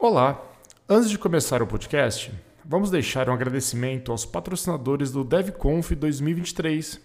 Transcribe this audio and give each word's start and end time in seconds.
Olá! 0.00 0.40
Antes 0.88 1.10
de 1.10 1.18
começar 1.18 1.60
o 1.60 1.66
podcast, 1.66 2.32
vamos 2.64 2.88
deixar 2.88 3.28
um 3.28 3.32
agradecimento 3.32 4.12
aos 4.12 4.24
patrocinadores 4.24 5.10
do 5.10 5.24
DevConf 5.24 5.90
2023, 5.90 7.00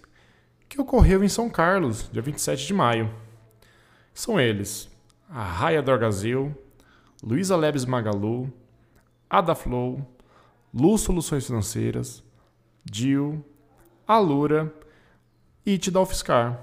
que 0.70 0.80
ocorreu 0.80 1.24
em 1.24 1.28
São 1.28 1.50
Carlos, 1.50 2.08
dia 2.14 2.22
27 2.22 2.68
de 2.68 2.72
maio. 2.72 3.12
São 4.14 4.40
eles 4.40 4.92
a 5.28 5.44
Raia 5.44 5.82
Drogazil, 5.82 6.56
Luiza 7.24 7.56
Lebes 7.56 7.84
Magalu, 7.84 8.54
Adaflow, 9.28 10.08
Lu 10.72 10.96
Soluções 10.96 11.48
Financeiras, 11.48 12.24
Dil, 12.86 13.44
Alura 14.08 14.72
e 15.66 15.80
Tidalfiscar. 15.80 16.60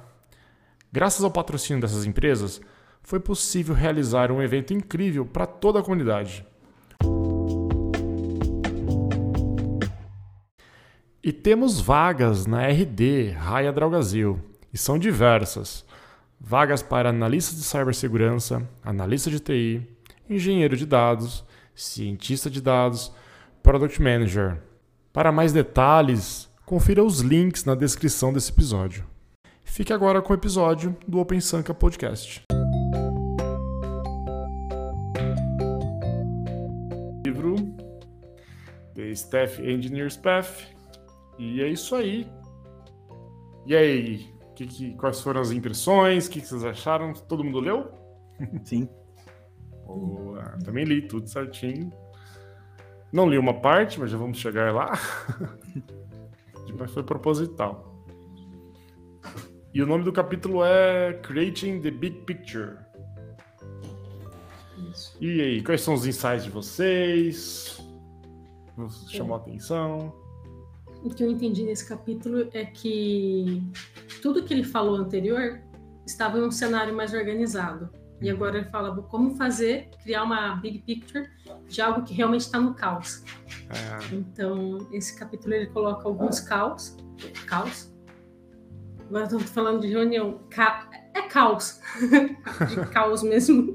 Graças 0.93 1.25
ao 1.25 1.31
patrocínio 1.33 1.83
dessas 1.83 2.07
empresas, 2.07 2.61
foi 3.03 3.21
possível 3.21 3.75
realizar 3.75 4.31
um 4.31 4.43
evento 4.43 4.73
incrível 4.73 5.25
para 5.25 5.47
toda 5.47 5.81
a 5.81 5.83
comunidade. 5.83 6.47
E 11.23 11.33
temos 11.33 11.81
vagas 11.81 12.47
na 12.47 12.67
RD 12.67 13.31
Raia 13.33 13.73
Draugasil, 13.73 14.41
e 14.73 14.79
são 14.79 14.99
diversas. 14.99 15.85
Vagas 16.41 16.83
para 16.83 17.11
analista 17.11 17.55
de 17.55 17.63
cibersegurança, 17.63 18.67
analista 18.83 19.31
de 19.31 19.39
TI, 19.39 19.87
engenheiro 20.29 20.77
de 20.77 20.87
dados, 20.87 21.45
cientista 21.75 22.49
de 22.49 22.63
dados, 22.63 23.13
product 23.63 24.01
manager. 24.01 24.63
Para 25.13 25.31
mais 25.31 25.53
detalhes, 25.53 26.49
confira 26.65 27.05
os 27.05 27.21
links 27.21 27.65
na 27.65 27.75
descrição 27.75 28.33
desse 28.33 28.51
episódio. 28.51 29.05
Fique 29.65 29.93
agora 29.93 30.23
com 30.23 30.33
o 30.33 30.37
episódio 30.37 30.97
do 31.07 31.19
Open 31.19 31.41
Sanka 31.41 31.75
Podcast. 31.75 32.43
Livro 37.31 37.55
The 38.95 39.09
Staff 39.13 39.63
Engineer's 39.63 40.17
Path. 40.17 40.67
E 41.39 41.63
é 41.63 41.69
isso 41.69 41.95
aí. 41.95 42.27
E 43.67 43.77
aí, 43.77 44.35
que, 44.57 44.67
que, 44.67 44.95
quais 44.95 45.21
foram 45.21 45.41
as 45.41 45.53
impressões? 45.53 46.27
O 46.27 46.31
que, 46.31 46.41
que 46.41 46.47
vocês 46.49 46.65
acharam? 46.65 47.13
Todo 47.13 47.45
mundo 47.45 47.61
leu? 47.61 47.89
Sim. 48.65 48.89
Boa. 49.87 50.43
Também 50.65 50.85
li 50.85 51.03
tudo 51.07 51.29
certinho. 51.29 51.93
Não 53.13 53.29
li 53.29 53.39
uma 53.39 53.55
parte, 53.55 54.01
mas 54.01 54.11
já 54.11 54.19
vamos 54.19 54.39
chegar 54.39 54.75
lá. 54.75 54.99
mas 56.77 56.91
foi 56.93 57.05
proposital. 57.05 58.05
E 59.73 59.81
o 59.81 59.87
nome 59.87 60.03
do 60.03 60.13
capítulo 60.13 60.65
é 60.65 61.13
Creating 61.23 61.81
the 61.81 61.93
Big 61.93 62.23
Picture. 62.23 62.77
Isso. 64.91 65.17
E 65.21 65.41
aí, 65.41 65.63
quais 65.63 65.81
são 65.81 65.95
os 65.95 66.07
insights 66.07 66.45
de 66.45 66.51
vocês? 66.51 67.81
Chamou 69.09 69.37
a 69.37 69.39
atenção? 69.39 70.15
O 71.03 71.11
que 71.11 71.23
eu 71.23 71.31
entendi 71.31 71.63
nesse 71.65 71.87
capítulo 71.87 72.49
é 72.53 72.65
que 72.65 73.63
tudo 74.23 74.43
que 74.43 74.53
ele 74.53 74.65
falou 74.65 74.97
anterior 74.97 75.61
estava 76.07 76.39
em 76.39 76.43
um 76.43 76.51
cenário 76.51 76.95
mais 76.95 77.15
organizado. 77.15 77.91
E 78.21 78.29
uhum. 78.29 78.37
agora 78.37 78.59
ele 78.59 78.69
fala 78.69 78.95
como 79.03 79.35
fazer, 79.35 79.89
criar 80.03 80.25
uma 80.25 80.57
big 80.57 80.81
picture 80.81 81.27
de 81.67 81.81
algo 81.81 82.03
que 82.03 82.13
realmente 82.13 82.43
está 82.43 82.61
no 82.61 82.75
caos. 82.75 83.25
É. 83.71 84.15
Então, 84.15 84.87
esse 84.93 85.19
capítulo 85.19 85.55
ele 85.55 85.67
coloca 85.69 86.07
alguns 86.07 86.41
caos. 86.41 86.97
Caos? 87.47 87.91
Agora 89.09 89.25
estou 89.25 89.41
falando 89.41 89.81
de 89.81 89.89
reunião. 89.89 90.41
Ca... 90.51 90.89
É 91.15 91.23
caos. 91.23 91.81
de 92.69 92.87
caos 92.91 93.23
mesmo. 93.23 93.75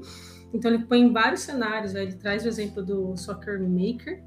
Então, 0.52 0.72
ele 0.72 0.84
põe 0.84 1.00
em 1.00 1.12
vários 1.12 1.40
cenários. 1.40 1.94
Ele 1.94 2.14
traz 2.14 2.44
o 2.44 2.48
exemplo 2.48 2.82
do 2.82 3.16
Soccer 3.16 3.60
Maker. 3.60 4.22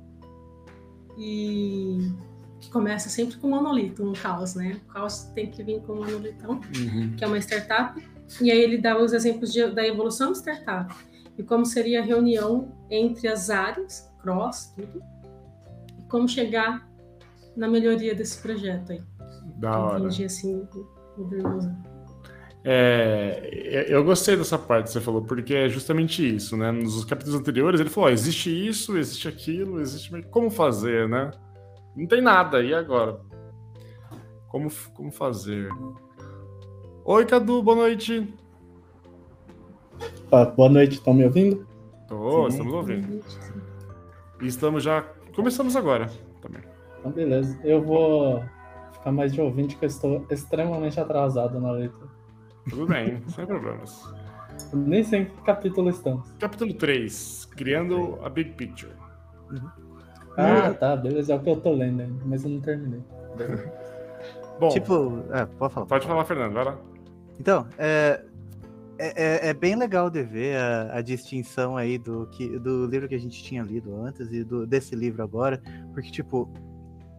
E 1.18 2.12
que 2.60 2.70
começa 2.70 3.10
sempre 3.10 3.38
com 3.38 3.50
monolito, 3.50 4.04
um 4.04 4.14
caos, 4.14 4.56
né? 4.56 4.80
O 4.86 4.94
caos 4.94 5.24
tem 5.34 5.50
que 5.50 5.64
vir 5.64 5.82
com 5.82 5.96
monolitão, 5.96 6.60
uhum. 6.76 7.16
que 7.16 7.24
é 7.24 7.28
uma 7.28 7.38
startup. 7.38 8.02
E 8.42 8.52
aí 8.52 8.60
ele 8.60 8.78
dá 8.78 8.98
os 9.02 9.14
exemplos 9.14 9.52
de, 9.52 9.66
da 9.72 9.86
evolução 9.86 10.32
da 10.32 10.36
startup 10.36 10.94
e 11.38 11.44
como 11.44 11.66
seria 11.66 12.02
a 12.02 12.04
reunião 12.04 12.76
entre 12.90 13.28
as 13.28 13.50
áreas, 13.50 14.12
cross, 14.22 14.74
tudo, 14.76 15.02
e 15.98 16.04
como 16.04 16.28
chegar 16.28 16.88
na 17.56 17.68
melhoria 17.68 18.14
desse 18.14 18.42
projeto 18.42 18.92
aí. 18.92 19.02
Da 19.56 19.80
hora. 19.80 20.00
Entendi 20.00 20.26
assim, 20.26 20.68
o 21.18 21.24
é, 22.64 23.86
eu 23.88 24.04
gostei 24.04 24.36
dessa 24.36 24.58
parte 24.58 24.88
que 24.88 24.92
você 24.92 25.02
falou, 25.02 25.22
porque 25.22 25.54
é 25.54 25.70
justamente 25.70 26.36
isso, 26.36 26.58
né? 26.58 26.72
Nos 26.72 27.06
capítulos 27.06 27.40
anteriores 27.40 27.80
ele 27.80 27.90
falou: 27.90 28.10
ó, 28.10 28.12
existe 28.12 28.50
isso, 28.50 28.98
existe 28.98 29.28
aquilo, 29.28 29.80
existe. 29.80 30.12
Como 30.24 30.52
fazer, 30.52 31.08
né? 31.08 31.32
Não 31.96 32.06
tem 32.06 32.22
nada, 32.22 32.62
e 32.62 32.74
agora? 32.74 33.20
Como, 34.50 34.70
como 34.94 35.12
fazer? 35.12 35.70
Oi, 37.06 37.26
Cadu, 37.26 37.64
boa 37.64 37.78
noite. 37.78 38.34
Ah, 40.32 40.46
boa 40.46 40.70
noite, 40.70 40.96
estão 40.96 41.14
me 41.14 41.24
ouvindo? 41.24 41.66
Tô, 42.08 42.44
Sim. 42.44 42.58
estamos 42.58 42.74
ouvindo. 42.74 43.24
E 44.42 44.48
estamos 44.48 44.84
já. 44.84 45.02
Começamos 45.36 45.76
agora 45.76 46.10
também. 46.42 46.62
Então, 47.00 47.12
beleza. 47.12 47.58
Eu 47.64 47.82
vou 47.82 48.44
ficar 48.92 49.12
mais 49.12 49.34
de 49.34 49.40
ouvinte, 49.40 49.76
porque 49.76 49.86
eu 49.86 49.90
estou 49.90 50.26
extremamente 50.30 51.00
atrasado 51.00 51.60
na 51.60 51.72
leitura. 51.72 52.19
Tudo 52.70 52.88
bem, 52.88 53.22
sem 53.28 53.46
problemas. 53.46 54.14
Nem 54.74 55.04
sei 55.04 55.22
em 55.22 55.26
que 55.26 55.42
capítulo 55.44 55.90
estamos. 55.90 56.32
Capítulo 56.40 56.74
3, 56.74 57.46
Criando 57.56 58.20
a 58.24 58.30
Big 58.30 58.52
Picture. 58.52 58.94
Uhum. 59.52 59.70
Ah, 60.38 60.74
tá, 60.74 60.96
beleza, 60.96 61.34
é 61.34 61.36
o 61.36 61.40
que 61.40 61.50
eu 61.50 61.60
tô 61.60 61.72
lendo 61.74 62.02
ainda, 62.02 62.26
mas 62.26 62.44
eu 62.44 62.52
não 62.52 62.62
terminei. 62.62 63.02
Bom, 64.60 64.70
tipo, 64.70 65.24
é, 65.32 65.46
pode 65.46 65.74
falar. 65.74 65.86
Pode 65.86 66.08
falar, 66.08 66.26
Fernando, 66.26 66.54
vai 66.54 66.66
lá. 66.66 66.78
Então, 67.40 67.66
é, 67.78 68.22
é, 68.98 69.48
é, 69.48 69.50
é 69.50 69.54
bem 69.54 69.76
legal 69.76 70.10
de 70.10 70.22
ver 70.22 70.58
a, 70.58 70.98
a, 70.98 71.02
distinção 71.02 71.78
aí 71.78 71.98
do, 71.98 72.28
que, 72.28 72.60
do 72.60 72.86
livro 72.86 73.08
que 73.08 73.16
a 73.16 73.20
gente 73.20 73.42
tinha 73.42 73.64
lido 73.64 73.96
antes 74.04 74.30
e 74.32 74.44
do, 74.44 74.68
desse 74.68 74.96
livro 74.96 75.24
agora, 75.24 75.62
porque, 75.94 76.12
tipo, 76.12 76.52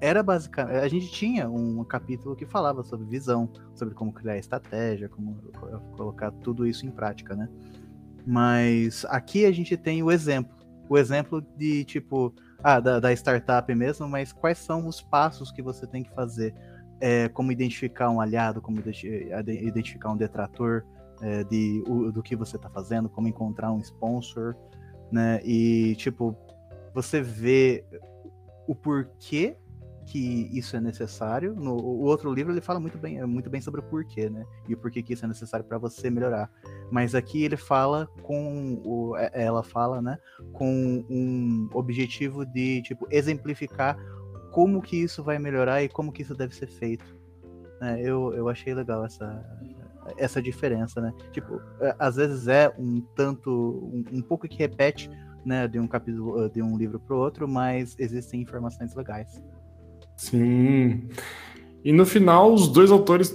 era 0.00 0.22
basicamente. 0.22 0.76
A 0.76 0.88
gente 0.88 1.10
tinha 1.10 1.48
um 1.48 1.84
capítulo 1.84 2.34
que 2.34 2.46
falava 2.46 2.82
sobre 2.82 3.06
visão, 3.06 3.50
sobre 3.74 3.94
como 3.94 4.12
criar 4.12 4.38
estratégia, 4.38 5.08
como 5.08 5.36
colocar 5.96 6.30
tudo 6.30 6.66
isso 6.66 6.86
em 6.86 6.90
prática, 6.90 7.36
né? 7.36 7.48
Mas 8.26 9.04
aqui 9.08 9.44
a 9.44 9.52
gente 9.52 9.76
tem 9.76 10.02
o 10.02 10.10
exemplo. 10.10 10.56
O 10.88 10.98
exemplo 10.98 11.40
de, 11.56 11.84
tipo, 11.84 12.34
ah, 12.62 12.80
da, 12.80 12.98
da, 12.98 13.12
startup 13.12 13.72
mesmo, 13.74 14.08
mas 14.08 14.32
quais 14.32 14.58
são 14.58 14.86
os 14.86 15.00
passos 15.00 15.52
que 15.52 15.62
você 15.62 15.86
tem 15.86 16.02
que 16.02 16.10
fazer? 16.14 16.54
É, 17.00 17.28
como 17.28 17.52
identificar 17.52 18.10
um 18.10 18.20
aliado, 18.20 18.60
como 18.60 18.78
identificar 18.80 20.10
um 20.10 20.16
detrator 20.16 20.84
é, 21.22 21.44
de, 21.44 21.82
o, 21.86 22.10
do 22.10 22.22
que 22.22 22.34
você 22.34 22.56
está 22.56 22.68
fazendo, 22.68 23.08
como 23.08 23.28
encontrar 23.28 23.70
um 23.72 23.78
sponsor, 23.78 24.56
né? 25.12 25.40
E, 25.44 25.94
tipo, 25.96 26.36
você 26.92 27.22
vê 27.22 27.84
o 28.66 28.74
porquê 28.74 29.56
que 30.06 30.48
isso 30.56 30.76
é 30.76 30.80
necessário. 30.80 31.54
No 31.54 31.74
o 31.74 32.02
outro 32.02 32.32
livro 32.32 32.52
ele 32.52 32.60
fala 32.60 32.80
muito 32.80 32.98
bem, 32.98 33.24
muito 33.26 33.50
bem 33.50 33.60
sobre 33.60 33.80
o 33.80 33.82
porquê, 33.82 34.28
né? 34.28 34.44
E 34.68 34.74
o 34.74 34.78
porquê 34.78 35.02
que 35.02 35.12
isso 35.12 35.24
é 35.24 35.28
necessário 35.28 35.64
para 35.64 35.78
você 35.78 36.10
melhorar. 36.10 36.50
Mas 36.90 37.14
aqui 37.14 37.44
ele 37.44 37.56
fala 37.56 38.08
com 38.22 38.80
o, 38.84 39.16
é, 39.16 39.30
ela 39.34 39.62
fala, 39.62 40.02
né, 40.02 40.18
com 40.52 41.04
um 41.08 41.68
objetivo 41.72 42.44
de 42.44 42.82
tipo 42.82 43.06
exemplificar 43.10 43.96
como 44.50 44.82
que 44.82 44.96
isso 44.96 45.22
vai 45.22 45.38
melhorar 45.38 45.82
e 45.82 45.88
como 45.88 46.12
que 46.12 46.22
isso 46.22 46.34
deve 46.34 46.54
ser 46.54 46.66
feito. 46.66 47.04
É, 47.80 48.00
eu, 48.00 48.34
eu 48.34 48.48
achei 48.48 48.74
legal 48.74 49.04
essa 49.04 49.44
essa 50.16 50.42
diferença, 50.42 51.00
né? 51.00 51.12
Tipo, 51.30 51.60
é, 51.80 51.94
às 51.98 52.16
vezes 52.16 52.48
é 52.48 52.72
um 52.78 53.00
tanto 53.14 53.50
um, 53.50 54.18
um 54.18 54.22
pouco 54.22 54.48
que 54.48 54.56
repete, 54.56 55.10
né, 55.44 55.68
de 55.68 55.78
um 55.78 55.86
capítulo 55.86 56.48
de 56.48 56.62
um 56.62 56.76
livro 56.76 56.98
para 56.98 57.14
o 57.14 57.18
outro, 57.18 57.46
mas 57.48 57.94
existem 57.98 58.40
informações 58.40 58.94
legais. 58.94 59.40
Sim. 60.20 61.08
E 61.82 61.92
no 61.92 62.04
final, 62.04 62.52
os 62.52 62.68
dois 62.68 62.92
autores 62.92 63.34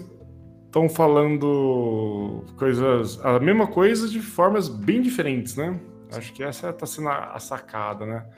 estão 0.66 0.88
falando 0.88 2.46
coisas, 2.58 3.20
a 3.26 3.40
mesma 3.40 3.66
coisa 3.66 4.08
de 4.08 4.22
formas 4.22 4.70
bem 4.70 5.02
diferentes, 5.02 5.56
né? 5.56 5.80
Acho 6.12 6.32
que 6.32 6.44
essa 6.44 6.70
está 6.70 6.86
sendo 6.86 7.10
a, 7.10 7.40
sacada, 7.40 8.06
né? 8.06 8.30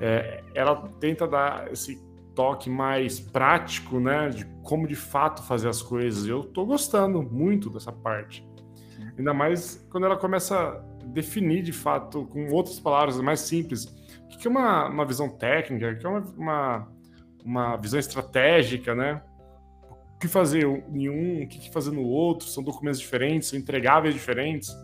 É, 0.00 0.44
ela 0.54 0.88
tenta 1.00 1.26
dar 1.26 1.72
esse 1.72 2.00
toque 2.32 2.70
mais 2.70 3.18
prático, 3.18 3.98
né? 3.98 4.28
De 4.28 4.44
como 4.62 4.86
de 4.86 4.94
fato 4.94 5.42
fazer 5.42 5.68
as 5.68 5.82
coisas. 5.82 6.28
Eu 6.28 6.42
estou 6.42 6.64
gostando 6.64 7.20
muito 7.24 7.68
dessa 7.70 7.90
parte. 7.90 8.48
Ainda 9.18 9.34
mais 9.34 9.84
quando 9.90 10.06
ela 10.06 10.16
começa 10.16 10.56
a 10.56 11.06
definir 11.06 11.64
de 11.64 11.72
fato, 11.72 12.24
com 12.26 12.52
outras 12.52 12.78
palavras 12.78 13.20
mais 13.20 13.40
simples, 13.40 13.86
o 14.32 14.38
que 14.38 14.46
é 14.46 14.50
uma, 14.50 14.88
uma 14.88 15.04
visão 15.04 15.28
técnica, 15.28 15.90
o 15.90 15.98
que 15.98 16.06
é 16.06 16.08
uma, 16.08 16.24
uma 16.36 16.97
uma 17.44 17.76
visão 17.76 17.98
estratégica, 17.98 18.94
né? 18.94 19.22
O 20.16 20.18
que 20.18 20.28
fazer 20.28 20.64
em 20.64 21.08
um, 21.08 21.42
o 21.44 21.48
que 21.48 21.70
fazer 21.70 21.92
no 21.92 22.02
outro, 22.02 22.48
são 22.48 22.62
documentos 22.62 22.98
diferentes, 22.98 23.48
são 23.48 23.58
entregáveis 23.58 24.14
diferentes. 24.14 24.74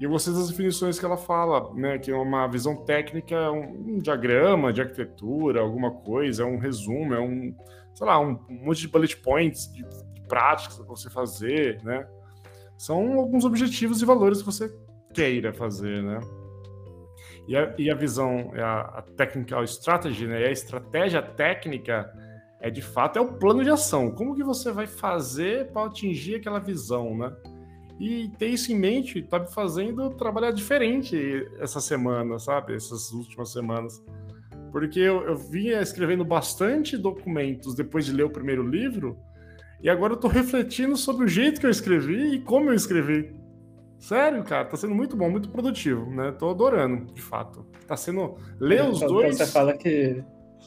E 0.00 0.06
gostei 0.06 0.32
das 0.32 0.48
definições 0.48 0.98
que 0.98 1.04
ela 1.04 1.16
fala, 1.16 1.72
né? 1.74 1.98
Que 1.98 2.10
é 2.10 2.16
uma 2.16 2.46
visão 2.46 2.74
técnica, 2.76 3.52
um, 3.52 3.94
um 3.94 3.98
diagrama 3.98 4.72
de 4.72 4.80
arquitetura, 4.80 5.60
alguma 5.60 5.90
coisa, 5.90 6.42
é 6.42 6.46
um 6.46 6.58
resumo, 6.58 7.14
é 7.14 7.20
um, 7.20 7.54
sei 7.94 8.06
lá, 8.06 8.18
um, 8.18 8.38
um 8.48 8.64
monte 8.64 8.80
de 8.80 8.88
bullet 8.88 9.16
points 9.18 9.72
de, 9.72 9.82
de 9.82 10.20
práticas 10.26 10.76
para 10.76 10.86
você 10.86 11.08
fazer, 11.10 11.82
né? 11.84 12.06
São 12.76 13.12
alguns 13.18 13.44
objetivos 13.44 14.02
e 14.02 14.04
valores 14.04 14.40
que 14.40 14.46
você 14.46 14.74
queira 15.14 15.52
fazer, 15.52 16.02
né? 16.02 16.18
E 17.48 17.56
a, 17.56 17.74
e 17.76 17.90
a 17.90 17.94
visão, 17.94 18.52
a, 18.54 18.98
a 18.98 19.02
technical 19.02 19.64
strategy, 19.64 20.26
né? 20.26 20.42
E 20.42 20.44
a 20.44 20.50
estratégia 20.50 21.20
técnica 21.20 22.12
é 22.60 22.70
de 22.70 22.80
fato 22.80 23.18
é 23.18 23.22
o 23.22 23.32
plano 23.32 23.64
de 23.64 23.70
ação. 23.70 24.10
Como 24.12 24.34
que 24.34 24.44
você 24.44 24.70
vai 24.70 24.86
fazer 24.86 25.72
para 25.72 25.86
atingir 25.86 26.36
aquela 26.36 26.60
visão, 26.60 27.16
né? 27.16 27.32
E 27.98 28.28
ter 28.38 28.46
isso 28.46 28.72
em 28.72 28.76
mente 28.76 29.18
está 29.18 29.38
me 29.38 29.48
fazendo 29.48 30.10
trabalhar 30.10 30.52
diferente 30.52 31.16
essa 31.58 31.80
semana, 31.80 32.38
sabe? 32.38 32.74
Essas 32.74 33.12
últimas 33.12 33.52
semanas. 33.52 34.02
Porque 34.70 35.00
eu, 35.00 35.22
eu 35.24 35.36
vinha 35.36 35.80
escrevendo 35.82 36.24
bastante 36.24 36.96
documentos 36.96 37.74
depois 37.74 38.06
de 38.06 38.12
ler 38.12 38.24
o 38.24 38.30
primeiro 38.30 38.66
livro, 38.66 39.18
e 39.82 39.90
agora 39.90 40.12
eu 40.12 40.16
estou 40.16 40.30
refletindo 40.30 40.96
sobre 40.96 41.24
o 41.24 41.28
jeito 41.28 41.60
que 41.60 41.66
eu 41.66 41.70
escrevi 41.70 42.34
e 42.34 42.40
como 42.40 42.70
eu 42.70 42.74
escrevi. 42.74 43.34
Sério, 44.02 44.42
cara, 44.42 44.64
tá 44.64 44.76
sendo 44.76 44.96
muito 44.96 45.16
bom, 45.16 45.30
muito 45.30 45.48
produtivo, 45.48 46.10
né? 46.10 46.32
Tô 46.32 46.50
adorando, 46.50 47.04
de 47.14 47.22
fato. 47.22 47.64
Tá 47.86 47.96
sendo. 47.96 48.34
Ler 48.58 48.80
é, 48.80 48.88
os 48.88 48.96
então, 48.96 49.06
dois. 49.06 49.36
Você 49.36 49.46
fala 49.46 49.74
que, 49.74 50.24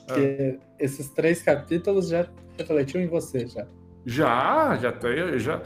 que 0.07 0.19
é. 0.19 0.57
esses 0.79 1.09
três 1.09 1.43
capítulos 1.43 2.07
já 2.07 2.25
refletiu 2.57 3.01
em 3.01 3.07
você, 3.07 3.45
já. 3.45 3.67
Já, 4.05 4.77
já 4.77 4.89
tem. 4.93 5.37
Já, 5.37 5.61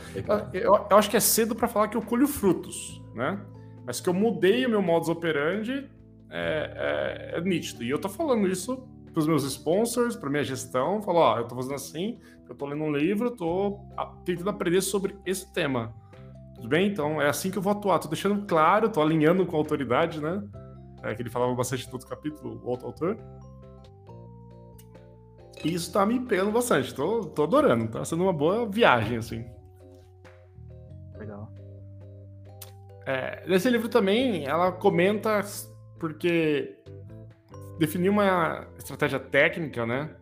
eu, 0.52 0.88
eu 0.90 0.98
acho 0.98 1.12
que 1.12 1.18
é 1.18 1.20
cedo 1.20 1.54
para 1.54 1.68
falar 1.68 1.90
que 1.90 1.96
eu 1.96 2.02
colho 2.02 2.28
frutos, 2.28 3.04
né? 3.14 3.40
Mas 3.86 4.02
que 4.02 4.10
eu 4.10 4.16
mudei 4.16 4.66
o 4.66 4.70
meu 4.70 4.82
modus 4.82 5.08
operandi 5.08 5.88
é, 6.32 7.34
é, 7.36 7.38
é 7.38 7.42
nítido. 7.42 7.84
E 7.84 7.90
eu 7.92 8.00
tô 8.00 8.10
falando 8.10 8.48
isso 8.48 8.84
para 9.14 9.20
os 9.20 9.28
meus 9.28 9.44
sponsors, 9.44 10.16
para 10.16 10.28
minha 10.28 10.44
gestão. 10.44 11.04
Falo, 11.04 11.20
ó, 11.20 11.38
eu 11.38 11.48
tô 11.48 11.56
fazendo 11.56 11.76
assim, 11.76 12.20
eu 12.50 12.56
tô 12.56 12.66
lendo 12.66 12.84
um 12.84 12.92
livro, 12.92 13.30
tô 13.30 13.80
tentando 14.26 14.50
aprender 14.50 14.82
sobre 14.82 15.16
esse 15.24 15.54
tema. 15.54 15.94
Tudo 16.60 16.68
bem? 16.70 16.92
Então 16.92 17.22
é 17.22 17.30
assim 17.30 17.50
que 17.50 17.58
eu 17.58 17.62
vou 17.62 17.72
atuar. 17.72 18.00
Tô 18.00 18.10
deixando 18.10 18.46
claro, 18.46 18.90
tô 18.90 19.02
alinhando 19.02 19.46
com 19.46 19.56
a 19.56 19.60
autoridade, 19.60 20.22
né? 20.22 20.44
É, 21.02 21.16
que 21.16 21.22
ele 21.22 21.30
falava 21.30 21.56
bastante 21.56 21.88
no 21.88 21.94
outro 21.94 22.08
capítulo, 22.08 22.62
o 22.64 22.70
outro 22.70 22.88
autor. 22.88 23.18
E 25.64 25.74
isso 25.74 25.92
tá 25.92 26.06
me 26.06 26.20
pegando 26.20 26.52
bastante. 26.52 26.94
Tô, 26.94 27.22
tô 27.22 27.44
adorando. 27.44 27.90
Tá 27.90 28.04
sendo 28.04 28.24
uma 28.24 28.34
boa 28.34 28.68
viagem, 28.70 29.18
assim. 29.18 29.46
Legal. 31.18 31.52
É, 33.06 33.44
nesse 33.48 33.70
livro 33.70 33.88
também, 33.90 34.46
ela 34.46 34.72
comenta 34.72 35.42
porque 35.98 36.78
definir 37.78 38.10
uma 38.10 38.68
estratégia 38.78 39.20
técnica, 39.20 39.86
né? 39.86 40.16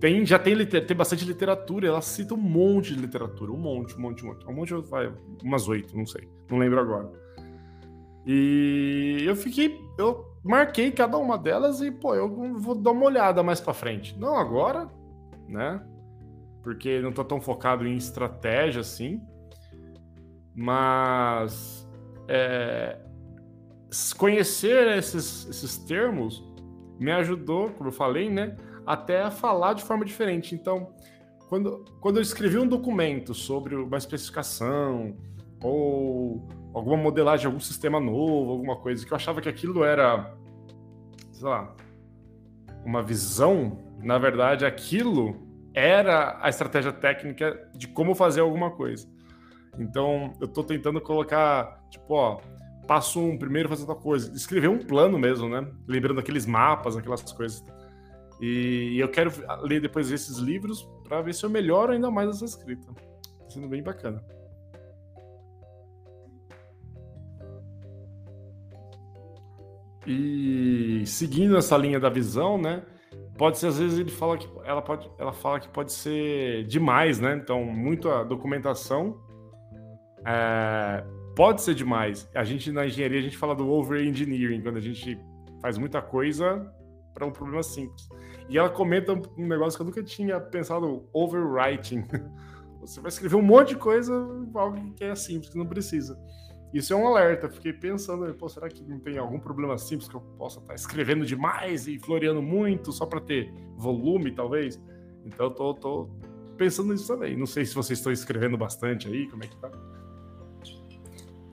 Tem, 0.00 0.24
já 0.24 0.38
tem, 0.38 0.56
tem 0.66 0.96
bastante 0.96 1.26
literatura, 1.26 1.86
ela 1.86 2.00
cita 2.00 2.32
um 2.32 2.38
monte 2.38 2.94
de 2.94 3.00
literatura, 3.00 3.52
um 3.52 3.58
monte, 3.58 3.94
um 3.96 4.00
monte, 4.00 4.24
um 4.24 4.28
monte. 4.28 4.48
Um 4.48 4.52
monte, 4.52 4.74
vai, 4.88 5.12
umas 5.44 5.68
oito, 5.68 5.94
não 5.94 6.06
sei, 6.06 6.26
não 6.50 6.56
lembro 6.58 6.80
agora. 6.80 7.12
E 8.26 9.22
eu 9.26 9.36
fiquei, 9.36 9.78
eu 9.98 10.24
marquei 10.42 10.90
cada 10.90 11.18
uma 11.18 11.36
delas 11.36 11.82
e, 11.82 11.90
pô, 11.90 12.14
eu 12.14 12.54
vou 12.58 12.74
dar 12.74 12.92
uma 12.92 13.04
olhada 13.04 13.42
mais 13.42 13.60
para 13.60 13.74
frente. 13.74 14.18
Não 14.18 14.36
agora, 14.36 14.88
né? 15.46 15.82
Porque 16.62 17.00
não 17.00 17.12
tô 17.12 17.22
tão 17.22 17.40
focado 17.40 17.86
em 17.86 17.96
estratégia 17.96 18.80
assim. 18.80 19.20
Mas 20.54 21.86
é, 22.26 22.98
conhecer 24.16 24.96
esses, 24.96 25.46
esses 25.48 25.78
termos 25.78 26.42
me 26.98 27.12
ajudou, 27.12 27.70
como 27.70 27.88
eu 27.88 27.92
falei, 27.92 28.30
né? 28.30 28.56
Até 28.86 29.30
falar 29.30 29.74
de 29.74 29.82
forma 29.82 30.04
diferente. 30.04 30.54
Então, 30.54 30.92
quando, 31.48 31.84
quando 32.00 32.16
eu 32.16 32.22
escrevi 32.22 32.58
um 32.58 32.66
documento 32.66 33.34
sobre 33.34 33.74
uma 33.74 33.98
especificação 33.98 35.16
ou 35.62 36.46
alguma 36.72 36.96
modelagem, 36.96 37.46
algum 37.46 37.60
sistema 37.60 37.98
novo, 38.00 38.52
alguma 38.52 38.76
coisa, 38.76 39.04
que 39.04 39.12
eu 39.12 39.16
achava 39.16 39.40
que 39.40 39.48
aquilo 39.48 39.84
era, 39.84 40.34
sei 41.32 41.48
lá, 41.48 41.74
uma 42.84 43.02
visão, 43.02 43.78
na 44.02 44.18
verdade, 44.18 44.64
aquilo 44.64 45.36
era 45.74 46.38
a 46.40 46.48
estratégia 46.48 46.92
técnica 46.92 47.68
de 47.74 47.88
como 47.88 48.14
fazer 48.14 48.40
alguma 48.40 48.70
coisa. 48.70 49.08
Então, 49.78 50.34
eu 50.40 50.46
estou 50.46 50.64
tentando 50.64 51.00
colocar, 51.00 51.80
tipo, 51.90 52.14
ó, 52.14 52.40
passo 52.86 53.20
um, 53.20 53.38
primeiro 53.38 53.68
fazer 53.68 53.82
outra 53.82 53.94
coisa. 53.94 54.32
Escrever 54.34 54.68
um 54.68 54.78
plano 54.78 55.18
mesmo, 55.18 55.48
né? 55.48 55.66
Lembrando 55.86 56.20
aqueles 56.20 56.44
mapas, 56.46 56.96
aquelas 56.96 57.22
coisas. 57.32 57.64
E 58.40 58.98
eu 58.98 59.08
quero 59.08 59.30
ler 59.62 59.80
depois 59.80 60.10
esses 60.10 60.38
livros 60.38 60.88
para 61.04 61.20
ver 61.20 61.34
se 61.34 61.44
eu 61.44 61.50
melhoro 61.50 61.92
ainda 61.92 62.10
mais 62.10 62.30
essa 62.30 62.44
escrita. 62.44 62.86
Tá 62.92 63.50
sendo 63.50 63.68
bem 63.68 63.82
bacana. 63.82 64.24
E 70.06 71.02
seguindo 71.06 71.56
essa 71.56 71.76
linha 71.76 72.00
da 72.00 72.08
visão, 72.08 72.56
né? 72.56 72.82
Pode 73.36 73.58
ser 73.58 73.68
às 73.68 73.78
vezes 73.78 73.98
ele 73.98 74.10
fala 74.10 74.36
que 74.38 74.48
ela 74.64 74.82
pode, 74.82 75.10
ela 75.18 75.32
fala 75.32 75.60
que 75.60 75.68
pode 75.68 75.92
ser 75.92 76.64
demais, 76.64 77.20
né? 77.20 77.36
Então 77.36 77.64
muita 77.64 78.24
documentação 78.24 79.18
é, 80.26 81.04
pode 81.36 81.60
ser 81.60 81.74
demais. 81.74 82.28
A 82.34 82.44
gente 82.44 82.72
na 82.72 82.86
engenharia 82.86 83.18
a 83.18 83.22
gente 83.22 83.36
fala 83.36 83.54
do 83.54 83.68
over 83.68 84.02
engineering 84.02 84.62
quando 84.62 84.78
a 84.78 84.80
gente 84.80 85.18
faz 85.60 85.76
muita 85.76 86.00
coisa 86.00 86.66
para 87.12 87.26
um 87.26 87.30
problema 87.30 87.62
simples. 87.62 88.08
E 88.50 88.58
ela 88.58 88.68
comenta 88.68 89.12
um 89.14 89.46
negócio 89.46 89.78
que 89.78 89.82
eu 89.82 89.86
nunca 89.86 90.02
tinha 90.02 90.40
pensado, 90.40 91.08
overwriting. 91.12 92.04
Você 92.80 93.00
vai 93.00 93.08
escrever 93.08 93.36
um 93.36 93.42
monte 93.42 93.68
de 93.70 93.76
coisa, 93.76 94.12
algo 94.54 94.92
que 94.94 95.04
é 95.04 95.14
simples, 95.14 95.50
que 95.50 95.56
não 95.56 95.66
precisa. 95.66 96.18
Isso 96.74 96.92
é 96.92 96.96
um 96.96 97.06
alerta. 97.06 97.48
Fiquei 97.48 97.72
pensando, 97.72 98.32
pô, 98.34 98.48
será 98.48 98.68
que 98.68 98.82
não 98.82 98.98
tem 98.98 99.18
algum 99.18 99.38
problema 99.38 99.78
simples 99.78 100.08
que 100.08 100.16
eu 100.16 100.20
possa 100.20 100.58
estar 100.58 100.74
escrevendo 100.74 101.24
demais 101.24 101.86
e 101.86 101.96
floreando 102.00 102.42
muito 102.42 102.90
só 102.90 103.06
para 103.06 103.20
ter 103.20 103.54
volume, 103.76 104.32
talvez? 104.32 104.82
Então 105.24 105.46
eu 105.46 105.50
tô, 105.52 105.74
tô, 105.74 106.10
pensando 106.56 106.92
nisso 106.92 107.06
também. 107.06 107.36
Não 107.36 107.46
sei 107.46 107.64
se 107.64 107.74
vocês 107.74 108.00
estão 108.00 108.10
escrevendo 108.10 108.58
bastante 108.58 109.06
aí, 109.06 109.28
como 109.28 109.44
é 109.44 109.46
que 109.46 109.56
tá? 109.58 109.70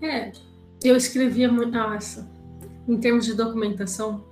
É, 0.02 0.32
eu 0.84 0.96
escrevia 0.96 1.52
muito. 1.52 1.72
Nossa, 1.72 2.28
em 2.88 3.00
termos 3.00 3.26
de 3.26 3.36
documentação, 3.36 4.26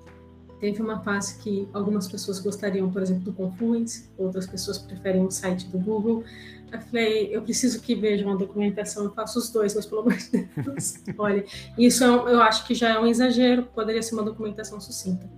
Teve 0.66 0.82
uma 0.82 1.00
fase 1.02 1.38
que 1.44 1.69
algumas 1.72 2.07
pessoas 2.07 2.40
gostariam, 2.40 2.90
por 2.90 3.00
exemplo, 3.00 3.26
do 3.26 3.34
Confluence, 3.34 4.10
outras 4.18 4.48
pessoas 4.48 4.80
preferem 4.80 5.22
um 5.22 5.30
site 5.30 5.68
do 5.68 5.78
Google. 5.78 6.24
Eu 6.72 6.81
falei, 6.81 7.30
eu 7.31 7.44
preciso 7.44 7.80
que 7.80 7.94
vejam 7.94 8.31
a 8.31 8.36
documentação, 8.36 9.04
eu 9.04 9.14
faço 9.14 9.38
os 9.38 9.52
dois, 9.52 9.76
mas 9.76 9.86
pelo 9.86 10.02
amor 10.02 10.16
de 10.18 10.50
Deus, 10.57 10.95
olha, 11.19 11.45
isso 11.78 12.04
é 12.04 12.07
eu 12.07 12.42
acho 12.42 12.66
que 12.66 12.74
já 12.74 12.95
é 12.95 13.00
um 13.00 13.06
exagero, 13.06 13.68
poderia 13.76 14.02
ser 14.02 14.16
uma 14.16 14.24
documentação 14.24 14.81
sucinta. 14.81 15.30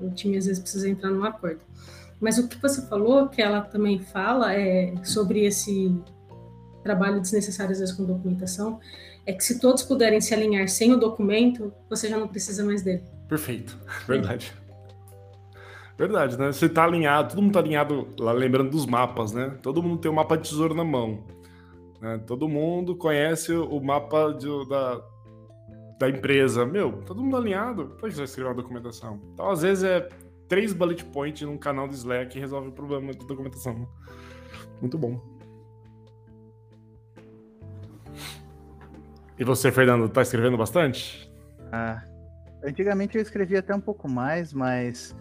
O 0.00 0.10
time 0.10 0.36
às 0.36 0.46
vezes 0.46 0.60
precisa 0.60 0.88
entrar 0.88 1.10
num 1.10 1.22
acordo. 1.22 1.60
Mas 2.20 2.38
o 2.38 2.48
que 2.48 2.60
você 2.60 2.82
falou, 2.88 3.28
que 3.28 3.40
ela 3.40 3.60
também 3.60 4.00
fala 4.00 4.52
é 4.52 4.92
sobre 5.04 5.44
esse 5.44 5.96
trabalho 6.82 7.20
desnecessário 7.20 7.70
às 7.70 7.78
vezes 7.78 7.94
com 7.94 8.04
documentação, 8.04 8.80
é 9.24 9.32
que 9.32 9.44
se 9.44 9.60
todos 9.60 9.84
puderem 9.84 10.20
se 10.20 10.34
alinhar 10.34 10.66
sem 10.66 10.92
o 10.92 10.96
documento, 10.96 11.72
você 11.88 12.08
já 12.08 12.18
não 12.18 12.26
precisa 12.26 12.64
mais 12.64 12.82
dele. 12.82 13.04
Perfeito, 13.28 13.78
verdade. 14.08 14.52
Verdade, 16.02 16.36
né? 16.36 16.50
Você 16.50 16.68
tá 16.68 16.82
alinhado, 16.82 17.28
todo 17.28 17.42
mundo 17.42 17.52
tá 17.52 17.60
alinhado, 17.60 18.08
lá 18.18 18.32
lembrando 18.32 18.70
dos 18.70 18.86
mapas, 18.86 19.32
né? 19.32 19.56
Todo 19.62 19.80
mundo 19.80 20.00
tem 20.00 20.10
um 20.10 20.14
mapa 20.14 20.36
de 20.36 20.48
tesouro 20.48 20.74
na 20.74 20.82
mão. 20.82 21.24
Né? 22.00 22.20
Todo 22.26 22.48
mundo 22.48 22.96
conhece 22.96 23.54
o 23.54 23.80
mapa 23.80 24.32
de, 24.36 24.48
da, 24.68 25.00
da 26.00 26.08
empresa. 26.10 26.66
Meu, 26.66 27.04
todo 27.06 27.22
mundo 27.22 27.36
alinhado, 27.36 27.90
por 27.90 28.08
que 28.08 28.16
você 28.16 28.16
vai 28.16 28.24
escrever 28.24 28.48
uma 28.48 28.56
documentação? 28.56 29.20
Então, 29.32 29.48
às 29.48 29.62
vezes, 29.62 29.84
é 29.84 30.08
três 30.48 30.72
bullet 30.72 31.04
points 31.04 31.46
num 31.46 31.56
canal 31.56 31.86
do 31.86 31.94
Slack 31.94 32.32
que 32.32 32.40
resolve 32.40 32.70
o 32.70 32.72
problema 32.72 33.12
de 33.12 33.24
documentação. 33.24 33.88
Muito 34.80 34.98
bom. 34.98 35.20
E 39.38 39.44
você, 39.44 39.70
Fernando, 39.70 40.08
tá 40.08 40.22
escrevendo 40.22 40.56
bastante? 40.56 41.32
Ah, 41.70 42.02
antigamente 42.64 43.16
eu 43.16 43.22
escrevia 43.22 43.60
até 43.60 43.72
um 43.72 43.80
pouco 43.80 44.10
mais, 44.10 44.52
mas 44.52 45.14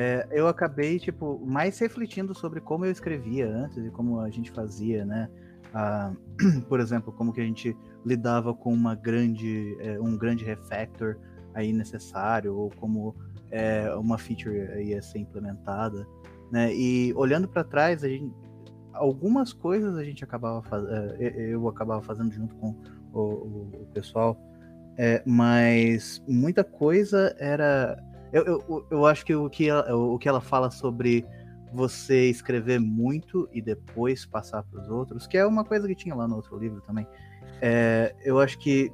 é, 0.00 0.28
eu 0.30 0.46
acabei, 0.46 0.96
tipo, 1.00 1.44
mais 1.44 1.76
refletindo 1.80 2.32
sobre 2.32 2.60
como 2.60 2.86
eu 2.86 2.92
escrevia 2.92 3.48
antes 3.48 3.76
e 3.78 3.90
como 3.90 4.20
a 4.20 4.30
gente 4.30 4.48
fazia, 4.52 5.04
né? 5.04 5.28
Ah, 5.74 6.12
por 6.68 6.78
exemplo, 6.78 7.12
como 7.12 7.32
que 7.32 7.40
a 7.40 7.44
gente 7.44 7.76
lidava 8.06 8.54
com 8.54 8.72
uma 8.72 8.94
grande, 8.94 9.76
é, 9.80 9.98
um 9.98 10.16
grande 10.16 10.44
refactor 10.44 11.16
aí 11.52 11.72
necessário, 11.72 12.54
ou 12.54 12.70
como 12.76 13.12
é, 13.50 13.92
uma 13.96 14.16
feature 14.18 14.80
ia 14.80 15.02
ser 15.02 15.18
implementada, 15.18 16.06
né? 16.52 16.72
E 16.72 17.12
olhando 17.16 17.48
para 17.48 17.64
trás, 17.64 18.02
gente, 18.02 18.32
algumas 18.92 19.52
coisas 19.52 19.96
a 19.96 20.04
gente 20.04 20.22
acabava 20.22 20.62
é, 21.18 21.52
eu 21.52 21.66
acabava 21.66 22.02
fazendo 22.02 22.32
junto 22.32 22.54
com 22.54 22.76
o, 23.12 23.20
o, 23.20 23.70
o 23.82 23.86
pessoal, 23.92 24.40
É, 24.96 25.22
mas 25.26 26.22
muita 26.28 26.62
coisa 26.62 27.34
era. 27.38 27.96
Eu, 28.32 28.44
eu, 28.44 28.86
eu 28.90 29.06
acho 29.06 29.24
que 29.24 29.34
o 29.34 29.48
que, 29.48 29.68
ela, 29.68 29.94
o 29.94 30.18
que 30.18 30.28
ela 30.28 30.40
fala 30.40 30.70
sobre 30.70 31.24
você 31.72 32.28
escrever 32.30 32.78
muito 32.78 33.48
e 33.52 33.60
depois 33.60 34.24
passar 34.24 34.62
para 34.62 34.80
os 34.80 34.88
outros, 34.88 35.26
que 35.26 35.36
é 35.36 35.46
uma 35.46 35.64
coisa 35.64 35.86
que 35.86 35.94
tinha 35.94 36.14
lá 36.14 36.26
no 36.26 36.36
outro 36.36 36.58
livro 36.58 36.80
também. 36.80 37.06
É, 37.60 38.14
eu 38.24 38.38
acho 38.40 38.58
que 38.58 38.92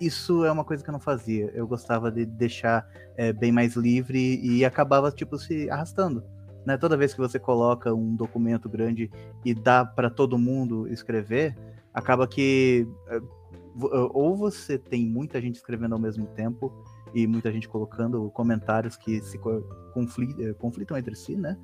isso 0.00 0.44
é 0.44 0.50
uma 0.50 0.64
coisa 0.64 0.82
que 0.82 0.90
eu 0.90 0.92
não 0.92 1.00
fazia. 1.00 1.50
Eu 1.54 1.66
gostava 1.66 2.10
de 2.10 2.26
deixar 2.26 2.86
é, 3.16 3.32
bem 3.32 3.52
mais 3.52 3.76
livre 3.76 4.40
e 4.42 4.64
acabava 4.64 5.10
tipo 5.10 5.38
se 5.38 5.70
arrastando. 5.70 6.24
Né? 6.66 6.76
Toda 6.76 6.96
vez 6.96 7.12
que 7.12 7.20
você 7.20 7.38
coloca 7.38 7.92
um 7.92 8.14
documento 8.14 8.68
grande 8.68 9.10
e 9.44 9.54
dá 9.54 9.84
para 9.84 10.10
todo 10.10 10.38
mundo 10.38 10.88
escrever, 10.88 11.56
acaba 11.92 12.26
que 12.26 12.86
é, 13.08 13.20
ou 14.12 14.36
você 14.36 14.78
tem 14.78 15.06
muita 15.06 15.40
gente 15.40 15.56
escrevendo 15.56 15.94
ao 15.94 15.98
mesmo 15.98 16.26
tempo 16.26 16.72
e 17.14 17.26
muita 17.26 17.52
gente 17.52 17.68
colocando 17.68 18.30
comentários 18.30 18.96
que 18.96 19.20
se 19.20 19.38
conflitam, 19.92 20.54
conflitam 20.54 20.96
entre 20.96 21.14
si, 21.14 21.36
né? 21.36 21.56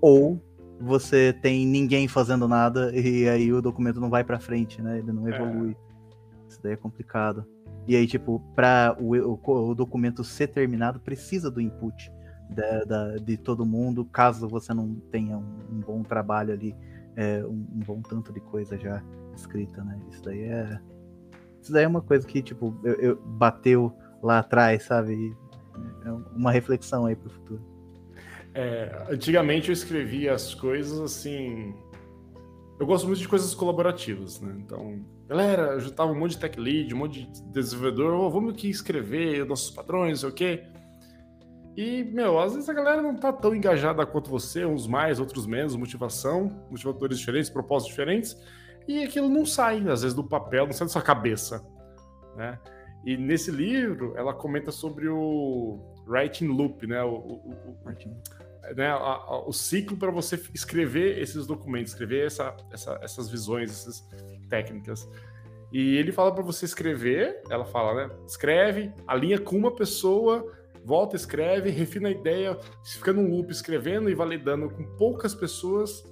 Ou 0.00 0.42
você 0.80 1.32
tem 1.32 1.66
ninguém 1.66 2.08
fazendo 2.08 2.48
nada 2.48 2.92
e 2.94 3.28
aí 3.28 3.52
o 3.52 3.62
documento 3.62 4.00
não 4.00 4.10
vai 4.10 4.24
para 4.24 4.40
frente, 4.40 4.82
né? 4.82 4.98
Ele 4.98 5.12
não 5.12 5.28
é. 5.28 5.34
evolui. 5.34 5.72
É. 5.72 6.48
Isso 6.48 6.60
daí 6.62 6.72
é 6.72 6.76
complicado. 6.76 7.46
E 7.86 7.96
aí, 7.96 8.06
tipo, 8.06 8.40
para 8.54 8.96
o, 9.00 9.14
o, 9.14 9.70
o, 9.70 9.74
documento 9.74 10.22
ser 10.22 10.48
terminado, 10.48 11.00
precisa 11.00 11.50
do 11.50 11.60
input 11.60 12.12
da, 12.48 12.84
da, 12.84 13.16
de 13.16 13.36
todo 13.36 13.66
mundo, 13.66 14.04
caso 14.04 14.48
você 14.48 14.72
não 14.72 14.94
tenha 15.10 15.36
um, 15.36 15.58
um 15.70 15.80
bom 15.80 16.02
trabalho 16.02 16.52
ali, 16.52 16.76
é, 17.16 17.44
um, 17.44 17.66
um, 17.72 17.80
bom 17.84 18.00
tanto 18.02 18.32
de 18.32 18.40
coisa 18.40 18.78
já 18.78 19.02
escrita, 19.34 19.82
né? 19.82 19.98
Isso 20.10 20.22
daí 20.22 20.42
é. 20.42 20.80
Isso 21.60 21.72
daí 21.72 21.84
é 21.84 21.88
uma 21.88 22.02
coisa 22.02 22.26
que, 22.26 22.42
tipo, 22.42 22.76
eu, 22.84 22.94
eu 22.94 23.16
bateu 23.16 23.92
lá 24.22 24.38
atrás, 24.38 24.84
sabe? 24.84 25.36
É 26.04 26.10
uma 26.36 26.52
reflexão 26.52 27.06
aí 27.06 27.16
pro 27.16 27.30
futuro. 27.30 27.62
É, 28.54 29.06
antigamente 29.10 29.68
eu 29.68 29.72
escrevia 29.72 30.34
as 30.34 30.54
coisas 30.54 31.00
assim. 31.00 31.74
Eu 32.78 32.86
gosto 32.86 33.06
muito 33.06 33.20
de 33.20 33.28
coisas 33.28 33.54
colaborativas, 33.54 34.40
né? 34.40 34.54
Então, 34.58 35.04
galera, 35.28 35.72
eu 35.72 35.80
juntava 35.80 36.12
um 36.12 36.18
monte 36.18 36.32
de 36.32 36.38
tech 36.38 36.58
lead, 36.58 36.94
um 36.94 36.98
monte 36.98 37.24
de 37.24 37.42
desenvolvedor, 37.50 38.14
oh, 38.14 38.30
vamos 38.30 38.54
aqui 38.54 38.68
escrever 38.68 39.46
nossos 39.46 39.70
padrões, 39.70 40.20
sei 40.20 40.28
o 40.28 40.32
quê. 40.32 40.64
E, 41.76 42.04
meu, 42.04 42.38
às 42.38 42.52
vezes 42.52 42.68
a 42.68 42.74
galera 42.74 43.00
não 43.00 43.16
tá 43.16 43.32
tão 43.32 43.54
engajada 43.54 44.04
quanto 44.04 44.28
você, 44.28 44.66
uns 44.66 44.86
mais, 44.86 45.18
outros 45.18 45.46
menos, 45.46 45.74
motivação, 45.74 46.50
motivadores 46.70 47.18
diferentes, 47.18 47.48
propósitos 47.48 47.90
diferentes, 47.90 48.36
e 48.86 49.02
aquilo 49.02 49.28
não 49.28 49.46
sai, 49.46 49.78
às 49.88 50.02
vezes, 50.02 50.14
do 50.14 50.24
papel, 50.24 50.66
não 50.66 50.72
sai 50.72 50.86
da 50.86 50.92
sua 50.92 51.00
cabeça, 51.00 51.64
né? 52.36 52.58
E 53.04 53.16
nesse 53.16 53.50
livro, 53.50 54.14
ela 54.16 54.32
comenta 54.32 54.70
sobre 54.70 55.08
o 55.08 55.80
writing 56.06 56.46
loop, 56.46 56.86
né? 56.86 57.02
O, 57.02 57.14
o, 57.14 57.50
o, 57.50 58.74
né? 58.76 58.94
o 59.46 59.52
ciclo 59.52 59.96
para 59.96 60.10
você 60.10 60.40
escrever 60.54 61.18
esses 61.18 61.46
documentos, 61.46 61.92
escrever 61.92 62.26
essa, 62.26 62.56
essa, 62.72 62.98
essas 63.02 63.28
visões, 63.28 63.70
essas 63.70 64.08
técnicas. 64.48 65.08
E 65.72 65.96
ele 65.96 66.12
fala 66.12 66.32
para 66.32 66.44
você 66.44 66.64
escrever, 66.64 67.42
ela 67.50 67.64
fala, 67.64 68.06
né? 68.06 68.14
Escreve, 68.26 68.92
alinha 69.06 69.40
com 69.40 69.56
uma 69.56 69.74
pessoa, 69.74 70.46
volta, 70.84 71.16
escreve, 71.16 71.70
refina 71.70 72.08
a 72.08 72.12
ideia, 72.12 72.56
fica 72.84 73.12
num 73.12 73.28
loop 73.28 73.50
escrevendo 73.50 74.10
e 74.10 74.14
validando 74.14 74.68
com 74.70 74.84
poucas 74.96 75.34
pessoas, 75.34 76.04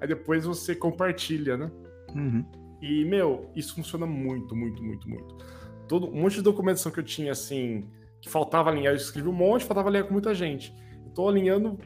aí 0.00 0.08
depois 0.08 0.44
você 0.44 0.74
compartilha, 0.74 1.56
né? 1.56 1.70
Uhum. 2.14 2.44
E, 2.80 3.04
meu, 3.04 3.52
isso 3.54 3.76
funciona 3.76 4.06
muito, 4.06 4.56
muito, 4.56 4.82
muito, 4.82 5.08
muito 5.08 5.61
todo 5.92 6.08
um 6.08 6.22
monte 6.22 6.36
de 6.36 6.42
documentação 6.42 6.90
que 6.90 6.98
eu 6.98 7.04
tinha 7.04 7.32
assim, 7.32 7.86
que 8.18 8.30
faltava 8.30 8.70
alinhar, 8.70 8.94
eu 8.94 8.96
escrevi 8.96 9.28
um 9.28 9.32
monte, 9.32 9.66
faltava 9.66 9.90
alinhar 9.90 10.06
com 10.06 10.12
muita 10.14 10.34
gente. 10.34 10.74
Estou 11.06 11.28
alinhando 11.28 11.78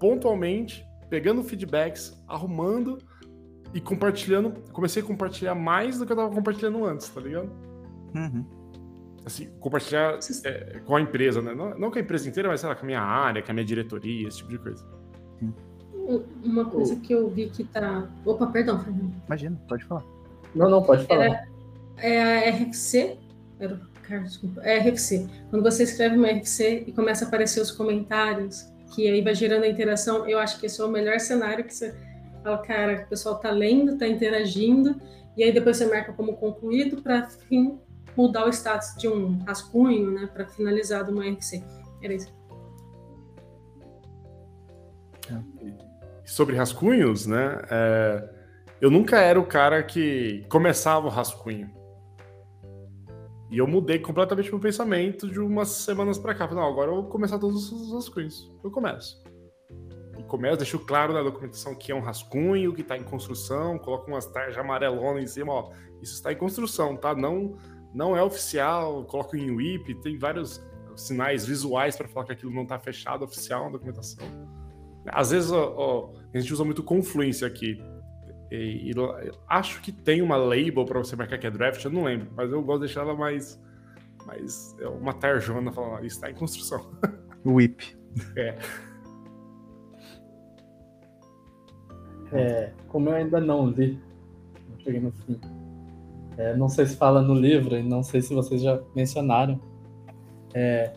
pontualmente, 0.00 0.84
pegando 1.08 1.44
feedbacks, 1.44 2.20
arrumando 2.26 2.98
e 3.72 3.80
compartilhando. 3.80 4.52
Comecei 4.72 5.04
a 5.04 5.06
compartilhar 5.06 5.54
mais 5.54 6.00
do 6.00 6.04
que 6.04 6.10
eu 6.10 6.16
estava 6.16 6.34
compartilhando 6.34 6.84
antes, 6.84 7.08
tá 7.10 7.20
ligado? 7.20 7.48
Uhum. 8.12 8.44
Assim, 9.24 9.48
compartilhar 9.60 10.18
é, 10.44 10.80
com 10.80 10.96
a 10.96 11.00
empresa, 11.00 11.40
né? 11.40 11.54
Não, 11.54 11.78
não, 11.78 11.92
com 11.92 11.98
a 11.98 12.00
empresa 12.00 12.28
inteira, 12.28 12.48
mas 12.48 12.58
sei 12.58 12.68
lá, 12.68 12.74
com 12.74 12.82
a 12.82 12.86
minha 12.86 13.00
área, 13.00 13.40
com 13.40 13.52
a 13.52 13.54
minha 13.54 13.64
diretoria, 13.64 14.26
esse 14.26 14.38
tipo 14.38 14.50
de 14.50 14.58
coisa. 14.58 14.84
Uma 16.42 16.64
coisa 16.64 16.96
que 16.96 17.12
eu 17.12 17.28
vi 17.28 17.50
que 17.50 17.62
tá. 17.62 18.08
Opa, 18.24 18.48
perdão, 18.48 18.80
Fernando. 18.80 19.14
Imagina, 19.28 19.56
pode 19.68 19.84
falar. 19.84 20.04
Não, 20.56 20.68
não, 20.68 20.82
pode 20.82 21.06
falar. 21.06 21.24
Era, 21.24 21.48
é 21.98 22.48
a 22.48 22.50
RFC, 22.50 23.18
era, 23.60 23.80
desculpa, 24.22 24.60
é 24.62 24.78
RFC. 24.78 25.26
Quando 25.50 25.62
você 25.62 25.82
escreve 25.82 26.16
uma 26.16 26.28
RFC 26.28 26.84
e 26.86 26.92
começa 26.92 27.24
a 27.24 27.28
aparecer 27.28 27.60
os 27.60 27.70
comentários, 27.70 28.72
que 28.94 29.08
aí 29.08 29.20
vai 29.20 29.34
gerando 29.34 29.64
a 29.64 29.68
interação, 29.68 30.28
eu 30.28 30.38
acho 30.38 30.58
que 30.58 30.66
esse 30.66 30.80
é 30.80 30.84
o 30.84 30.88
melhor 30.88 31.18
cenário 31.20 31.64
que 31.64 31.74
você 31.74 31.94
fala, 32.42 32.58
cara, 32.58 33.02
o 33.04 33.08
pessoal 33.08 33.38
tá 33.38 33.50
lendo, 33.50 33.98
tá 33.98 34.06
interagindo, 34.06 35.00
e 35.36 35.42
aí 35.42 35.52
depois 35.52 35.76
você 35.76 35.86
marca 35.86 36.12
como 36.12 36.36
concluído 36.36 37.02
para 37.02 37.28
mudar 38.16 38.46
o 38.46 38.48
status 38.48 38.96
de 38.96 39.08
um 39.08 39.38
rascunho, 39.44 40.10
né, 40.10 40.28
para 40.32 40.46
finalizar 40.46 41.04
de 41.04 41.12
uma 41.12 41.24
RFC. 41.24 41.62
Era 42.02 42.14
isso. 42.14 42.36
Sobre 46.24 46.56
rascunhos, 46.56 47.26
né? 47.26 47.60
É, 47.70 48.28
eu 48.80 48.90
nunca 48.90 49.18
era 49.18 49.38
o 49.38 49.44
cara 49.44 49.82
que 49.82 50.44
começava 50.48 51.06
o 51.06 51.10
rascunho. 51.10 51.77
E 53.50 53.58
eu 53.58 53.66
mudei 53.66 53.98
completamente 53.98 54.50
meu 54.50 54.60
pensamento 54.60 55.28
de 55.28 55.40
umas 55.40 55.68
semanas 55.68 56.18
para 56.18 56.34
cá. 56.34 56.46
Falei, 56.46 56.62
não, 56.62 56.70
agora 56.70 56.90
eu 56.90 56.96
vou 56.96 57.04
começar 57.04 57.38
todos 57.38 57.72
os 57.72 57.92
rascunhos. 57.92 58.50
Eu 58.62 58.70
começo. 58.70 59.22
E 60.18 60.22
começo, 60.24 60.58
deixo 60.58 60.78
claro 60.80 61.14
na 61.14 61.22
documentação 61.22 61.74
que 61.74 61.90
é 61.90 61.94
um 61.94 62.00
rascunho, 62.00 62.74
que 62.74 62.82
está 62.82 62.96
em 62.96 63.02
construção, 63.02 63.78
coloco 63.78 64.10
umas 64.10 64.26
tarjas 64.26 64.58
amarelonas 64.58 65.22
em 65.22 65.26
cima, 65.26 65.52
ó. 65.52 65.70
Isso 66.02 66.14
está 66.14 66.32
em 66.32 66.36
construção, 66.36 66.96
tá? 66.96 67.14
Não, 67.14 67.56
não 67.94 68.16
é 68.16 68.22
oficial, 68.22 69.04
coloco 69.04 69.36
em 69.36 69.50
WIP, 69.50 69.94
tem 70.02 70.18
vários 70.18 70.62
sinais 70.94 71.46
visuais 71.46 71.96
para 71.96 72.08
falar 72.08 72.26
que 72.26 72.32
aquilo 72.32 72.52
não 72.52 72.64
está 72.64 72.78
fechado 72.78 73.24
oficial 73.24 73.64
na 73.64 73.70
documentação. 73.70 74.26
Às 75.06 75.30
vezes 75.30 75.50
ó, 75.50 75.74
ó, 75.76 76.12
a 76.34 76.38
gente 76.38 76.52
usa 76.52 76.64
muito 76.64 76.82
Confluence 76.82 77.44
aqui. 77.44 77.80
E, 78.50 78.90
e, 78.90 78.94
acho 79.48 79.82
que 79.82 79.92
tem 79.92 80.22
uma 80.22 80.36
label 80.36 80.84
para 80.84 80.98
você 80.98 81.14
marcar 81.14 81.38
que 81.38 81.46
é 81.46 81.50
draft, 81.50 81.84
eu 81.84 81.90
não 81.90 82.04
lembro, 82.04 82.28
mas 82.34 82.50
eu 82.50 82.62
gosto 82.62 82.80
de 82.80 82.86
deixar 82.86 83.02
ela 83.02 83.14
mais. 83.14 83.60
mais 84.26 84.74
é 84.80 84.88
uma 84.88 85.12
tarjona 85.12 85.70
falando, 85.70 86.04
está 86.04 86.30
em 86.30 86.34
construção. 86.34 86.90
Whip. 87.44 87.96
É. 88.36 88.58
é. 92.32 92.72
Como 92.88 93.10
eu 93.10 93.16
ainda 93.16 93.40
não 93.40 93.68
li, 93.68 94.00
cheguei 94.78 95.00
no 95.00 95.12
fim. 95.12 95.38
É, 96.38 96.56
não 96.56 96.68
sei 96.68 96.86
se 96.86 96.96
fala 96.96 97.20
no 97.20 97.34
livro, 97.34 97.76
e 97.76 97.82
não 97.82 98.02
sei 98.02 98.22
se 98.22 98.32
vocês 98.32 98.62
já 98.62 98.80
mencionaram. 98.94 99.60
É, 100.54 100.94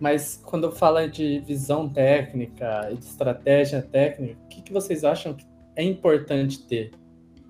mas 0.00 0.42
quando 0.44 0.70
fala 0.72 1.08
de 1.08 1.38
visão 1.40 1.88
técnica 1.88 2.90
e 2.90 2.96
de 2.96 3.04
estratégia 3.04 3.80
técnica, 3.80 4.40
o 4.44 4.48
que, 4.48 4.62
que 4.62 4.72
vocês 4.72 5.04
acham 5.04 5.34
que 5.34 5.46
é 5.76 5.82
importante 5.82 6.66
ter 6.66 6.90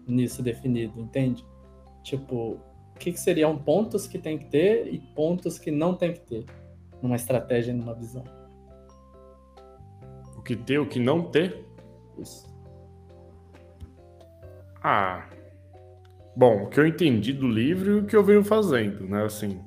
nisso 0.06 0.42
definido, 0.42 1.00
entende? 1.00 1.44
Tipo, 2.02 2.58
o 2.94 2.98
que, 2.98 3.12
que 3.12 3.20
seriam 3.20 3.56
pontos 3.56 4.06
que 4.06 4.18
tem 4.18 4.38
que 4.38 4.46
ter 4.46 4.92
e 4.92 4.98
pontos 4.98 5.58
que 5.58 5.70
não 5.70 5.94
tem 5.94 6.12
que 6.12 6.20
ter 6.20 6.44
numa 7.02 7.16
estratégia 7.16 7.72
e 7.72 7.74
numa 7.74 7.94
visão? 7.94 8.24
O 10.36 10.42
que 10.42 10.54
ter, 10.54 10.78
o 10.78 10.86
que 10.86 11.00
não 11.00 11.30
ter? 11.30 11.64
Isso. 12.18 12.46
Ah. 14.82 15.28
Bom, 16.36 16.64
o 16.64 16.68
que 16.68 16.78
eu 16.78 16.86
entendi 16.86 17.32
do 17.32 17.48
livro 17.48 17.90
e 17.90 18.00
o 18.00 18.06
que 18.06 18.14
eu 18.14 18.22
venho 18.22 18.44
fazendo, 18.44 19.08
né? 19.08 19.24
Assim. 19.24 19.60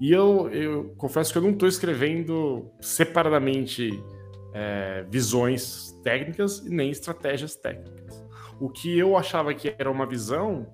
E 0.00 0.12
eu, 0.12 0.48
eu 0.50 0.94
confesso 0.96 1.32
que 1.32 1.38
eu 1.38 1.42
não 1.42 1.50
estou 1.50 1.68
escrevendo 1.68 2.70
separadamente 2.80 3.90
é, 4.58 5.04
visões 5.08 5.92
técnicas 6.02 6.58
e 6.66 6.70
nem 6.70 6.90
estratégias 6.90 7.54
técnicas. 7.54 8.26
O 8.58 8.68
que 8.68 8.98
eu 8.98 9.16
achava 9.16 9.54
que 9.54 9.72
era 9.78 9.88
uma 9.88 10.04
visão, 10.04 10.66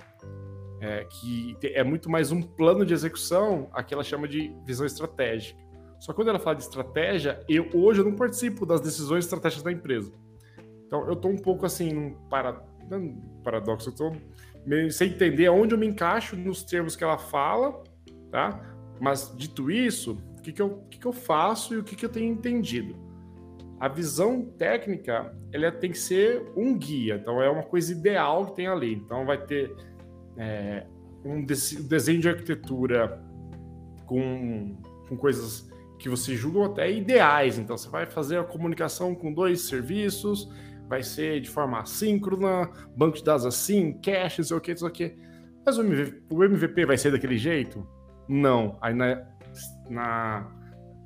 é, 0.81 1.05
que 1.05 1.55
é 1.63 1.85
muito 1.85 2.11
mais 2.11 2.33
um 2.33 2.41
plano 2.41 2.87
de 2.87 2.95
execução, 2.95 3.69
aqui 3.75 3.93
ela 3.93 4.03
chama 4.03 4.27
de 4.27 4.57
visão 4.65 4.87
estratégica. 4.87 5.63
Só 6.01 6.13
que 6.13 6.17
quando 6.17 6.29
ela 6.29 6.39
fala 6.39 6.57
de 6.57 6.63
estratégia, 6.63 7.39
eu 7.47 7.69
hoje 7.75 8.01
eu 8.01 8.07
não 8.07 8.15
participo 8.15 8.65
das 8.65 8.81
decisões 8.81 9.25
estratégicas 9.25 9.63
da 9.63 9.71
empresa. 9.71 10.11
Então 10.87 11.07
eu 11.07 11.13
estou 11.13 11.31
um 11.31 11.37
pouco 11.37 11.67
assim, 11.67 11.93
num 11.93 12.15
para, 12.31 12.55
paradoxo, 13.43 13.91
eu 13.91 13.93
estou 13.93 14.17
sem 14.91 15.11
entender 15.11 15.45
aonde 15.45 15.75
eu 15.75 15.79
me 15.79 15.87
encaixo 15.87 16.37
nos 16.37 16.63
termos 16.65 16.97
que 16.97 17.05
ela 17.05 17.19
fala, 17.19 17.85
tá? 18.31 18.75
Mas 18.99 19.31
dito 19.37 19.71
isso, 19.71 20.17
o 20.39 20.43
que, 20.43 20.53
que, 20.53 20.63
eu, 20.63 20.69
o 20.69 20.89
que, 20.89 20.99
que 20.99 21.07
eu 21.07 21.13
faço 21.13 21.75
e 21.75 21.77
o 21.77 21.85
que, 21.85 21.95
que 21.95 22.07
eu 22.07 22.09
tenho 22.09 22.33
entendido? 22.33 23.04
A 23.81 23.89
visão 23.89 24.45
técnica 24.59 25.35
ela 25.53 25.71
tem 25.71 25.91
que 25.91 25.99
ser 25.99 26.43
um 26.57 26.77
guia, 26.77 27.17
então 27.17 27.43
é 27.43 27.51
uma 27.51 27.63
coisa 27.63 27.93
ideal 27.93 28.47
que 28.47 28.57
tem 28.57 28.67
ali. 28.67 28.95
Então 28.95 29.27
vai 29.27 29.39
ter 29.39 29.75
é, 30.37 30.87
um 31.25 31.45
desenho 31.45 32.21
de 32.21 32.29
arquitetura 32.29 33.21
com, 34.07 34.77
com 35.09 35.17
coisas 35.17 35.69
que 35.99 36.09
você 36.09 36.37
julga 36.37 36.67
até 36.67 36.93
ideais. 36.93 37.59
Então, 37.59 37.77
você 37.77 37.89
vai 37.89 38.07
fazer 38.07 38.39
a 38.39 38.45
comunicação 38.45 39.15
com 39.15 39.33
dois 39.33 39.63
serviços, 39.63 40.51
vai 40.89 41.03
ser 41.03 41.41
de 41.41 41.49
forma 41.49 41.81
assíncrona, 41.81 42.71
banco 42.97 43.17
de 43.17 43.25
dados 43.25 43.47
assim, 43.47 43.93
cache, 44.01 44.43
não 44.51 44.59
o 44.59 44.61
que, 44.61 44.73
o 44.73 44.91
que. 44.91 45.17
Mas 45.65 45.79
o 45.79 45.83
MVP, 45.83 46.23
o 46.29 46.45
MVP 46.45 46.85
vai 46.85 46.99
ser 46.99 47.11
daquele 47.11 47.39
jeito? 47.39 47.87
Não. 48.29 48.77
Aí 48.83 48.93
na, 48.93 49.27
na, 49.89 50.47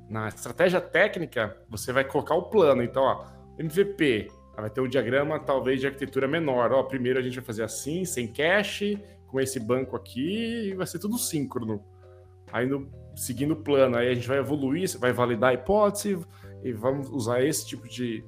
na 0.09 0.27
estratégia 0.27 0.81
técnica, 0.81 1.55
você 1.69 1.93
vai 1.93 2.03
colocar 2.03 2.35
o 2.35 2.49
plano. 2.49 2.81
Então, 2.81 3.03
ó, 3.03 3.25
MVP, 3.59 4.27
vai 4.55 4.69
ter 4.69 4.81
um 4.81 4.87
diagrama 4.87 5.39
talvez 5.39 5.79
de 5.79 5.87
arquitetura 5.87 6.27
menor. 6.27 6.71
Ó, 6.71 6.83
primeiro 6.83 7.19
a 7.19 7.21
gente 7.21 7.35
vai 7.35 7.45
fazer 7.45 7.63
assim, 7.63 8.03
sem 8.05 8.27
cache, 8.27 9.01
com 9.27 9.39
esse 9.39 9.59
banco 9.59 9.95
aqui, 9.95 10.69
e 10.69 10.73
vai 10.73 10.87
ser 10.87 10.99
tudo 10.99 11.17
síncrono. 11.17 11.83
Aí, 12.51 12.65
no, 12.65 12.89
seguindo 13.15 13.51
o 13.51 13.63
plano, 13.63 13.97
aí 13.97 14.09
a 14.09 14.13
gente 14.13 14.27
vai 14.27 14.39
evoluir, 14.39 14.97
vai 14.97 15.13
validar 15.13 15.51
a 15.51 15.53
hipótese, 15.53 16.19
e 16.63 16.73
vamos 16.73 17.09
usar 17.09 17.43
esse 17.43 17.65
tipo 17.67 17.87
de. 17.87 18.25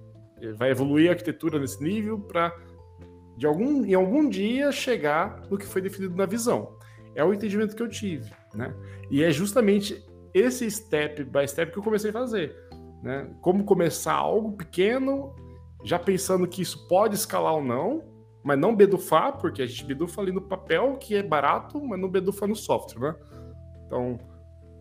Vai 0.55 0.71
evoluir 0.71 1.09
a 1.09 1.11
arquitetura 1.11 1.59
nesse 1.59 1.83
nível 1.83 2.19
para, 2.19 2.55
de 3.37 3.45
algum, 3.45 3.85
em 3.85 3.93
algum 3.93 4.27
dia, 4.27 4.71
chegar 4.71 5.41
no 5.49 5.57
que 5.57 5.65
foi 5.65 5.81
definido 5.81 6.15
na 6.15 6.25
visão. 6.25 6.77
É 7.13 7.23
o 7.23 7.33
entendimento 7.33 7.75
que 7.75 7.81
eu 7.81 7.89
tive, 7.89 8.31
né? 8.53 8.73
E 9.09 9.23
é 9.23 9.31
justamente 9.31 10.03
esse 10.33 10.69
step 10.69 11.23
by 11.23 11.47
step 11.47 11.71
que 11.71 11.79
eu 11.79 11.83
comecei 11.83 12.09
a 12.09 12.13
fazer. 12.13 12.55
Né? 13.01 13.29
Como 13.41 13.63
começar 13.63 14.13
algo 14.13 14.51
pequeno, 14.51 15.35
já 15.83 15.97
pensando 15.97 16.47
que 16.47 16.61
isso 16.61 16.87
pode 16.87 17.15
escalar 17.15 17.55
ou 17.55 17.63
não, 17.63 18.03
mas 18.43 18.57
não 18.57 18.75
bedufar, 18.75 19.37
porque 19.37 19.61
a 19.61 19.65
gente 19.65 19.85
bedufa 19.85 20.21
ali 20.21 20.31
no 20.31 20.41
papel, 20.41 20.97
que 20.97 21.15
é 21.15 21.23
barato, 21.23 21.81
mas 21.83 21.99
não 21.99 22.09
bedufa 22.09 22.47
no 22.47 22.55
software, 22.55 23.01
né? 23.01 23.15
Então, 23.85 24.19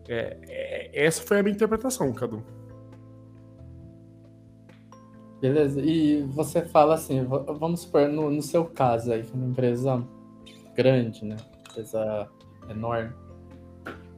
é, 0.07 0.37
é, 0.47 1.05
essa 1.05 1.21
foi 1.21 1.39
a 1.39 1.43
minha 1.43 1.53
interpretação, 1.53 2.11
Cadu. 2.13 2.43
Beleza, 5.39 5.81
e 5.81 6.21
você 6.23 6.61
fala 6.61 6.95
assim, 6.95 7.23
vamos 7.23 7.81
supor, 7.81 8.07
no, 8.07 8.29
no 8.29 8.41
seu 8.41 8.65
caso 8.65 9.11
aí, 9.11 9.21
é 9.21 9.35
uma 9.35 9.47
empresa 9.47 10.03
grande, 10.75 11.25
né? 11.25 11.35
Empresa 11.69 12.29
enorme. 12.69 13.13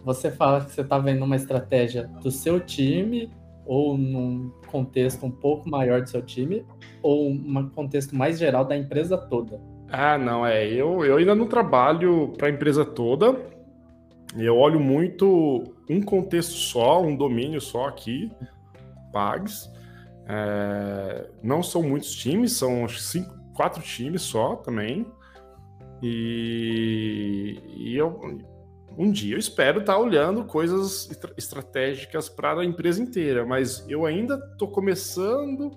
Você 0.03 0.29
fala 0.29 0.63
que 0.65 0.71
você 0.71 0.81
está 0.81 0.99
vendo 0.99 1.23
uma 1.23 1.35
estratégia 1.35 2.07
do 2.21 2.29
seu 2.29 2.59
time 2.59 3.31
ou 3.65 3.97
num 3.97 4.51
contexto 4.67 5.25
um 5.25 5.31
pouco 5.31 5.69
maior 5.69 6.01
do 6.01 6.09
seu 6.09 6.21
time 6.21 6.65
ou 7.01 7.29
um 7.29 7.69
contexto 7.69 8.15
mais 8.15 8.37
geral 8.37 8.65
da 8.65 8.75
empresa 8.75 9.17
toda? 9.17 9.59
Ah, 9.89 10.17
não, 10.17 10.45
é. 10.45 10.67
Eu, 10.67 11.05
eu 11.05 11.17
ainda 11.17 11.35
não 11.35 11.47
trabalho 11.47 12.33
para 12.37 12.47
a 12.47 12.51
empresa 12.51 12.83
toda. 12.83 13.39
Eu 14.35 14.57
olho 14.57 14.79
muito 14.79 15.63
um 15.89 16.01
contexto 16.01 16.53
só, 16.53 17.01
um 17.01 17.15
domínio 17.15 17.61
só 17.61 17.87
aqui, 17.87 18.31
Pags. 19.11 19.71
É, 20.27 21.29
não 21.43 21.61
são 21.61 21.83
muitos 21.83 22.15
times, 22.15 22.53
são 22.53 22.87
cinco, 22.89 23.33
quatro 23.53 23.81
times 23.83 24.23
só 24.23 24.55
também. 24.55 25.05
E, 26.01 27.61
e 27.77 27.95
eu, 27.95 28.19
um 28.97 29.11
dia 29.11 29.35
eu 29.35 29.39
espero 29.39 29.79
estar 29.79 29.97
olhando 29.97 30.45
coisas 30.45 31.09
estratégicas 31.37 32.29
para 32.29 32.61
a 32.61 32.65
empresa 32.65 33.01
inteira, 33.01 33.45
mas 33.45 33.85
eu 33.89 34.05
ainda 34.05 34.35
estou 34.51 34.67
começando 34.67 35.71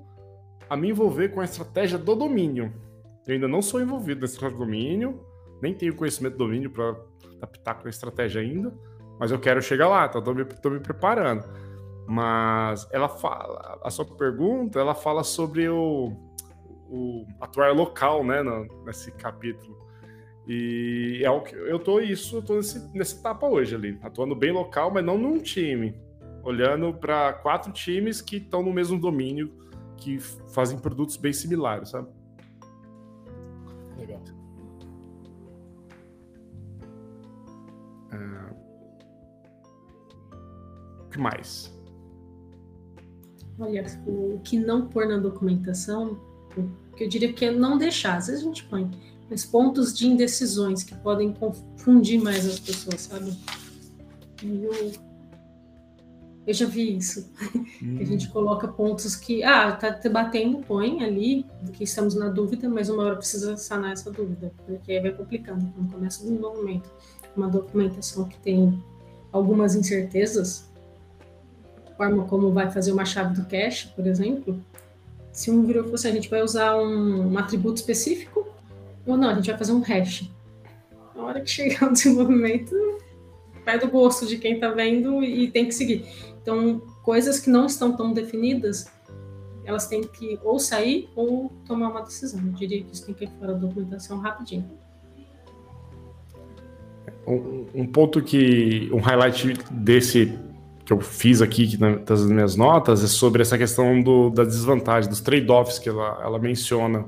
a 0.68 0.76
me 0.76 0.90
envolver 0.90 1.30
com 1.30 1.40
a 1.40 1.44
estratégia 1.44 1.98
do 1.98 2.14
domínio. 2.14 2.72
Eu 3.26 3.34
ainda 3.34 3.48
não 3.48 3.62
sou 3.62 3.80
envolvido 3.80 4.20
na 4.20 4.26
estratégia 4.26 4.58
do 4.58 4.64
domínio, 4.64 5.20
nem 5.62 5.74
tenho 5.74 5.94
conhecimento 5.94 6.34
do 6.34 6.44
domínio 6.44 6.70
para 6.70 6.96
adaptar 7.36 7.74
com 7.74 7.86
a 7.86 7.90
estratégia 7.90 8.40
ainda, 8.40 8.72
mas 9.18 9.30
eu 9.30 9.38
quero 9.38 9.62
chegar 9.62 9.88
lá, 9.88 10.06
estou 10.06 10.34
me, 10.34 10.44
tô 10.44 10.70
me 10.70 10.80
preparando. 10.80 11.44
Mas 12.06 12.86
ela 12.92 13.08
fala, 13.08 13.80
a 13.82 13.90
sua 13.90 14.04
pergunta, 14.04 14.78
ela 14.78 14.94
fala 14.94 15.24
sobre 15.24 15.68
o, 15.68 16.12
o 16.88 17.26
atuar 17.40 17.72
local, 17.72 18.24
né, 18.24 18.42
no, 18.42 18.84
nesse 18.84 19.10
capítulo. 19.12 19.75
E 20.46 21.22
é 21.24 21.30
o 21.30 21.40
que 21.40 21.54
eu 21.54 21.78
tô 21.78 21.98
isso, 21.98 22.36
eu 22.36 22.42
tô 22.42 22.56
nesse, 22.56 22.96
nessa 22.96 23.18
etapa 23.18 23.46
hoje 23.48 23.74
ali, 23.74 23.98
atuando 24.00 24.36
bem 24.36 24.52
local, 24.52 24.92
mas 24.92 25.04
não 25.04 25.18
num 25.18 25.38
time. 25.38 25.98
Olhando 26.44 26.94
para 26.94 27.32
quatro 27.32 27.72
times 27.72 28.20
que 28.20 28.36
estão 28.36 28.62
no 28.62 28.72
mesmo 28.72 29.00
domínio, 29.00 29.52
que 29.96 30.20
fazem 30.20 30.78
produtos 30.78 31.16
bem 31.16 31.32
similares, 31.32 31.88
sabe? 31.88 32.08
Legal. 33.98 34.22
É... 38.12 38.16
O 41.02 41.08
que 41.10 41.18
mais? 41.18 41.74
Olha, 43.58 43.84
o 44.06 44.38
que 44.44 44.56
não 44.58 44.86
pôr 44.86 45.08
na 45.08 45.16
documentação, 45.16 46.20
o 46.56 46.94
que 46.94 47.02
eu 47.02 47.08
diria 47.08 47.32
que 47.32 47.46
é 47.46 47.50
não 47.50 47.76
deixar. 47.76 48.18
Às 48.18 48.28
vezes 48.28 48.42
a 48.42 48.46
gente 48.46 48.64
põe 48.64 48.88
mas 49.28 49.44
pontos 49.44 49.92
de 49.92 50.06
indecisões 50.06 50.82
que 50.82 50.94
podem 50.96 51.32
confundir 51.32 52.20
mais 52.20 52.46
as 52.46 52.58
pessoas, 52.58 53.02
sabe? 53.02 53.36
Eu, 54.42 54.92
eu 56.46 56.54
já 56.54 56.66
vi 56.66 56.96
isso. 56.96 57.28
Hum. 57.82 57.98
a 58.00 58.04
gente 58.04 58.28
coloca 58.28 58.68
pontos 58.68 59.16
que, 59.16 59.42
ah, 59.42 59.72
tá 59.72 59.90
debatendo, 59.90 60.58
põe 60.58 61.02
ali, 61.02 61.44
que 61.72 61.84
estamos 61.84 62.14
na 62.14 62.28
dúvida, 62.28 62.68
mas 62.68 62.88
uma 62.88 63.02
hora 63.02 63.16
precisa 63.16 63.56
sanar 63.56 63.92
essa 63.92 64.10
dúvida, 64.10 64.52
porque 64.66 64.92
aí 64.92 65.00
vai 65.00 65.12
complicando. 65.12 65.72
Quando 65.74 65.92
começa 65.92 66.24
um 66.24 66.38
momento, 66.38 66.90
uma 67.36 67.48
documentação 67.48 68.28
que 68.28 68.38
tem 68.38 68.82
algumas 69.32 69.74
incertezas, 69.74 70.70
forma 71.96 72.24
como 72.24 72.52
vai 72.52 72.70
fazer 72.70 72.92
uma 72.92 73.04
chave 73.04 73.34
do 73.34 73.46
cache, 73.46 73.88
por 73.96 74.06
exemplo, 74.06 74.62
se 75.32 75.50
um 75.50 75.64
virou 75.64 75.84
fosse, 75.84 76.06
assim, 76.06 76.16
a 76.16 76.20
gente 76.20 76.30
vai 76.30 76.42
usar 76.42 76.76
um, 76.76 77.32
um 77.32 77.38
atributo 77.38 77.76
específico 77.76 78.35
ou 79.06 79.16
não, 79.16 79.30
a 79.30 79.34
gente 79.34 79.48
vai 79.48 79.58
fazer 79.58 79.72
um 79.72 79.80
hash. 79.80 80.30
Na 81.14 81.22
hora 81.22 81.40
que 81.40 81.50
chegar 81.50 81.88
o 81.88 81.92
desenvolvimento, 81.92 82.74
vai 83.64 83.78
do 83.78 83.88
gosto 83.88 84.26
de 84.26 84.38
quem 84.38 84.54
está 84.54 84.70
vendo 84.70 85.22
e 85.22 85.50
tem 85.50 85.66
que 85.66 85.72
seguir. 85.72 86.04
Então, 86.42 86.80
coisas 87.02 87.40
que 87.40 87.50
não 87.50 87.66
estão 87.66 87.96
tão 87.96 88.12
definidas, 88.12 88.86
elas 89.64 89.88
têm 89.88 90.02
que 90.02 90.38
ou 90.44 90.58
sair 90.58 91.08
ou 91.16 91.50
tomar 91.66 91.88
uma 91.88 92.02
decisão. 92.02 92.40
Eu 92.46 92.52
diria 92.52 92.82
que 92.82 92.94
isso 92.94 93.04
tem 93.04 93.14
que 93.14 93.24
ir 93.24 93.30
fora 93.38 93.52
da 93.52 93.58
documentação 93.58 94.18
rapidinho. 94.18 94.64
Um, 97.26 97.66
um, 97.74 97.86
ponto 97.86 98.22
que. 98.22 98.88
Um 98.92 99.00
highlight 99.00 99.54
desse 99.72 100.38
que 100.84 100.92
eu 100.92 101.00
fiz 101.00 101.42
aqui 101.42 101.76
das 102.04 102.24
minhas 102.24 102.54
notas 102.54 103.02
é 103.02 103.08
sobre 103.08 103.42
essa 103.42 103.58
questão 103.58 104.00
do, 104.00 104.30
da 104.30 104.44
desvantagem, 104.44 105.10
dos 105.10 105.20
trade-offs 105.20 105.80
que 105.80 105.88
ela, 105.88 106.20
ela 106.22 106.38
menciona 106.38 107.04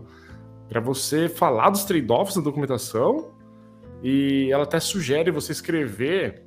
para 0.68 0.80
você 0.80 1.28
falar 1.28 1.70
dos 1.70 1.84
trade-offs 1.84 2.36
na 2.36 2.42
documentação 2.42 3.32
e 4.02 4.50
ela 4.52 4.64
até 4.64 4.78
sugere 4.78 5.30
você 5.30 5.52
escrever 5.52 6.44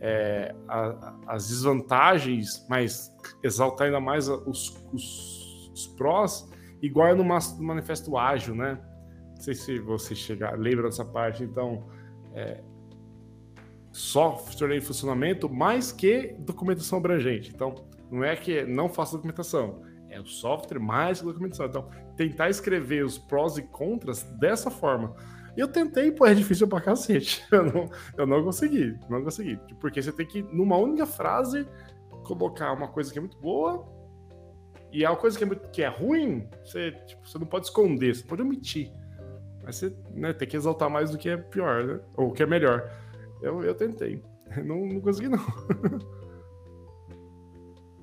é, 0.00 0.54
a, 0.68 1.14
as 1.26 1.48
desvantagens, 1.48 2.64
mas 2.68 3.12
exaltar 3.42 3.86
ainda 3.86 4.00
mais 4.00 4.28
os, 4.28 4.76
os, 4.92 5.70
os 5.72 5.86
prós, 5.96 6.48
igual 6.80 7.14
no, 7.16 7.24
no, 7.24 7.62
manifesto 7.62 8.16
ágil, 8.16 8.54
né? 8.54 8.78
Não 9.34 9.42
sei 9.42 9.54
se 9.54 9.78
você 9.78 10.14
chegar, 10.14 10.58
lembra 10.58 10.84
dessa 10.84 11.04
parte. 11.04 11.44
Então, 11.44 11.84
é, 12.34 12.62
software 13.92 14.76
em 14.76 14.80
funcionamento 14.80 15.48
mais 15.48 15.90
que 15.92 16.34
documentação 16.38 16.98
abrangente. 16.98 17.50
Então, 17.54 17.74
não 18.10 18.22
é 18.22 18.36
que 18.36 18.64
não 18.64 18.88
faça 18.88 19.16
documentação, 19.16 19.82
é 20.16 20.20
o 20.20 20.26
software 20.26 20.80
mais 20.80 21.20
que 21.20 21.26
documentação. 21.26 21.66
Então, 21.66 21.88
tentar 22.16 22.48
escrever 22.48 23.04
os 23.04 23.18
prós 23.18 23.58
e 23.58 23.62
contras 23.62 24.22
dessa 24.22 24.70
forma. 24.70 25.14
Eu 25.56 25.68
tentei, 25.68 26.10
pô, 26.10 26.26
é 26.26 26.34
difícil 26.34 26.66
pra 26.66 26.80
cacete. 26.80 27.44
Eu 27.52 27.64
não, 27.64 27.90
eu 28.18 28.26
não 28.26 28.44
consegui, 28.44 28.98
não 29.08 29.22
consegui. 29.22 29.58
Porque 29.80 30.02
você 30.02 30.12
tem 30.12 30.26
que, 30.26 30.42
numa 30.42 30.76
única 30.76 31.06
frase, 31.06 31.66
colocar 32.24 32.72
uma 32.72 32.88
coisa 32.88 33.10
que 33.10 33.18
é 33.18 33.20
muito 33.20 33.38
boa 33.38 33.86
e 34.92 35.04
a 35.04 35.14
coisa 35.16 35.38
que 35.38 35.44
é, 35.44 35.46
muito, 35.46 35.70
que 35.70 35.82
é 35.82 35.88
ruim, 35.88 36.48
você, 36.64 36.92
tipo, 37.06 37.26
você 37.26 37.38
não 37.38 37.46
pode 37.46 37.66
esconder, 37.66 38.14
você 38.14 38.24
pode 38.24 38.42
omitir. 38.42 38.92
Mas 39.62 39.76
você 39.76 39.96
né, 40.14 40.32
tem 40.32 40.46
que 40.46 40.56
exaltar 40.56 40.90
mais 40.90 41.10
do 41.10 41.18
que 41.18 41.28
é 41.28 41.36
pior, 41.36 41.84
né? 41.84 42.00
Ou 42.16 42.28
o 42.28 42.32
que 42.32 42.42
é 42.42 42.46
melhor. 42.46 42.90
Eu, 43.40 43.62
eu 43.62 43.74
tentei. 43.74 44.22
Não, 44.64 44.86
não 44.86 45.00
consegui, 45.00 45.28
não. 45.28 45.40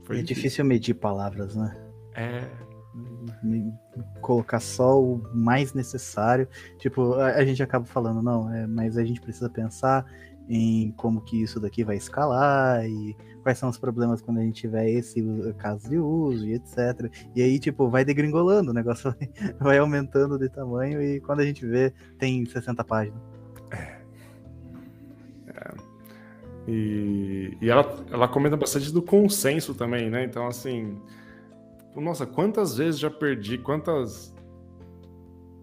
Foi 0.03 0.19
é 0.19 0.21
difícil 0.21 0.65
medir 0.65 0.93
palavras, 0.93 1.55
né? 1.55 1.82
É, 2.15 2.47
colocar 4.21 4.59
só 4.59 5.01
o 5.01 5.21
mais 5.33 5.73
necessário. 5.73 6.47
Tipo, 6.77 7.13
a, 7.15 7.27
a, 7.35 7.45
gente 7.45 7.61
acaba 7.61 7.85
falando, 7.85 8.21
não, 8.21 8.53
é, 8.53 8.67
mas 8.67 8.97
a 8.97 9.03
gente 9.03 9.21
precisa 9.21 9.49
pensar 9.49 10.05
em 10.47 10.91
como 10.97 11.21
que 11.21 11.41
isso 11.41 11.59
daqui 11.59 11.83
vai 11.83 11.95
escalar 11.95 12.85
e 12.85 13.15
quais 13.41 13.57
são 13.57 13.69
os 13.69 13.77
problemas 13.77 14.21
quando 14.21 14.39
a 14.39 14.41
gente 14.41 14.61
tiver 14.61 14.89
esse 14.89 15.23
caso 15.57 15.89
de 15.89 15.97
uso 15.97 16.45
e 16.45 16.53
etc. 16.53 17.11
E 17.35 17.41
aí, 17.41 17.59
tipo, 17.59 17.89
vai 17.89 18.05
degringolando, 18.05 18.71
o 18.71 18.73
negócio 18.73 19.11
vai, 19.37 19.55
vai 19.59 19.77
aumentando 19.77 20.37
de 20.37 20.49
tamanho 20.49 21.01
e 21.01 21.19
quando 21.21 21.41
a 21.41 21.45
gente 21.45 21.65
vê, 21.65 21.93
tem 22.17 22.45
60 22.45 22.83
páginas. 22.83 23.21
É. 23.71 24.03
E, 26.67 27.57
e 27.61 27.69
ela, 27.69 28.05
ela 28.09 28.27
comenta 28.27 28.55
bastante 28.55 28.91
do 28.91 29.01
consenso 29.01 29.73
também, 29.73 30.09
né? 30.09 30.23
Então, 30.23 30.47
assim, 30.47 30.97
nossa, 32.01 32.25
quantas 32.25 32.77
vezes 32.77 32.99
já 32.99 33.09
perdi, 33.09 33.57
quantas 33.57 34.33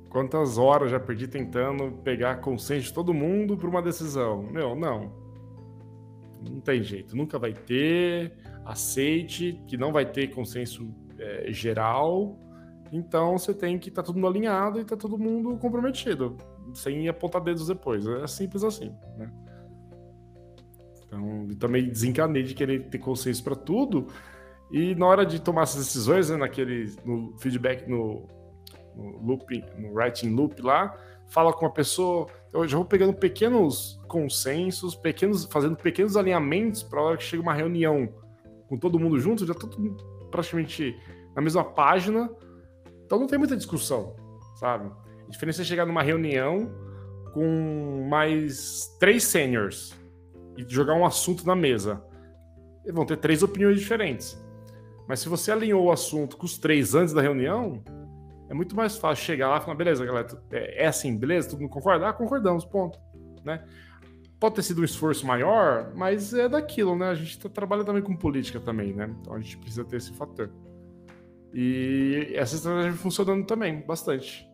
quantas 0.08 0.58
horas 0.58 0.90
já 0.90 0.98
perdi 0.98 1.28
tentando 1.28 1.92
pegar 2.02 2.40
consenso 2.40 2.86
de 2.86 2.92
todo 2.92 3.14
mundo 3.14 3.56
para 3.56 3.68
uma 3.68 3.80
decisão? 3.80 4.42
Meu, 4.42 4.74
não. 4.74 5.12
Não 6.42 6.60
tem 6.60 6.82
jeito, 6.82 7.16
nunca 7.16 7.38
vai 7.38 7.52
ter. 7.52 8.32
Aceite 8.64 9.62
que 9.66 9.76
não 9.76 9.92
vai 9.92 10.04
ter 10.04 10.28
consenso 10.28 10.92
é, 11.18 11.52
geral. 11.52 12.38
Então 12.92 13.38
você 13.38 13.54
tem 13.54 13.78
que 13.78 13.88
estar 13.88 14.02
tá 14.02 14.06
todo 14.06 14.16
mundo 14.16 14.28
alinhado 14.28 14.80
e 14.80 14.84
tá 14.84 14.96
todo 14.96 15.16
mundo 15.18 15.56
comprometido, 15.58 16.36
sem 16.74 17.08
apontar 17.08 17.42
dedos 17.42 17.68
depois. 17.68 18.06
É 18.06 18.26
simples 18.26 18.64
assim, 18.64 18.94
né? 19.16 19.30
Então, 21.06 21.48
também 21.58 21.88
desencanei 21.88 22.44
de 22.44 22.54
querer 22.54 22.84
ter 22.88 22.98
consenso 22.98 23.42
para 23.42 23.56
tudo. 23.56 24.06
E 24.70 24.94
na 24.94 25.06
hora 25.06 25.26
de 25.26 25.40
tomar 25.40 25.62
essas 25.62 25.84
decisões, 25.84 26.30
né, 26.30 26.36
naquele 26.36 26.94
no 27.04 27.36
feedback, 27.38 27.88
no, 27.88 28.26
no 28.96 29.38
no 29.78 29.94
writing 29.94 30.34
loop 30.34 30.62
lá, 30.62 30.96
fala 31.28 31.52
com 31.52 31.66
a 31.66 31.70
pessoa, 31.70 32.26
eu 32.52 32.66
já 32.66 32.76
vou 32.76 32.86
pegando 32.86 33.12
pequenos 33.12 34.00
consensos, 34.08 34.94
pequenos, 34.94 35.44
fazendo 35.44 35.76
pequenos 35.76 36.16
alinhamentos 36.16 36.82
para 36.82 37.00
a 37.00 37.02
hora 37.02 37.16
que 37.16 37.24
chega 37.24 37.42
uma 37.42 37.54
reunião 37.54 38.08
com 38.68 38.76
todo 38.76 38.98
mundo 38.98 39.18
junto, 39.18 39.46
já 39.46 39.54
todo 39.54 39.96
praticamente 40.30 40.96
na 41.34 41.42
mesma 41.42 41.64
página. 41.64 42.30
Então 43.04 43.18
não 43.18 43.26
tem 43.26 43.38
muita 43.38 43.56
discussão, 43.56 44.14
sabe? 44.56 44.90
A 45.26 45.30
diferença 45.30 45.62
é 45.62 45.64
chegar 45.64 45.86
numa 45.86 46.02
reunião 46.02 46.70
com 47.32 48.06
mais 48.08 48.96
três 48.98 49.24
seniors 49.24 49.94
e 50.56 50.64
jogar 50.68 50.94
um 50.94 51.04
assunto 51.04 51.46
na 51.46 51.54
mesa. 51.54 52.02
Eles 52.84 52.94
vão 52.94 53.06
ter 53.06 53.16
três 53.16 53.42
opiniões 53.42 53.78
diferentes. 53.78 54.40
Mas 55.10 55.18
se 55.18 55.28
você 55.28 55.50
alinhou 55.50 55.86
o 55.86 55.90
assunto 55.90 56.36
com 56.36 56.46
os 56.46 56.56
três 56.56 56.94
antes 56.94 57.12
da 57.12 57.20
reunião, 57.20 57.82
é 58.48 58.54
muito 58.54 58.76
mais 58.76 58.96
fácil 58.96 59.24
chegar 59.24 59.48
lá 59.48 59.56
e 59.56 59.60
falar, 59.60 59.74
beleza, 59.74 60.06
galera, 60.06 60.28
é, 60.52 60.84
é 60.84 60.86
assim, 60.86 61.16
beleza? 61.16 61.50
Todo 61.50 61.62
mundo 61.62 61.70
concorda? 61.70 62.08
Ah, 62.08 62.12
concordamos, 62.12 62.64
ponto. 62.64 62.96
Né? 63.44 63.60
Pode 64.38 64.54
ter 64.54 64.62
sido 64.62 64.82
um 64.82 64.84
esforço 64.84 65.26
maior, 65.26 65.92
mas 65.96 66.32
é 66.32 66.48
daquilo, 66.48 66.94
né? 66.94 67.08
A 67.08 67.14
gente 67.16 67.40
tá, 67.40 67.48
trabalha 67.48 67.82
também 67.82 68.00
com 68.00 68.14
política 68.14 68.60
também, 68.60 68.92
né? 68.92 69.12
Então 69.20 69.34
a 69.34 69.40
gente 69.40 69.58
precisa 69.58 69.84
ter 69.84 69.96
esse 69.96 70.12
fator. 70.12 70.48
E 71.52 72.30
essa 72.36 72.54
estratégia 72.54 72.92
funcionando 72.92 73.44
também, 73.44 73.80
bastante. 73.84 74.48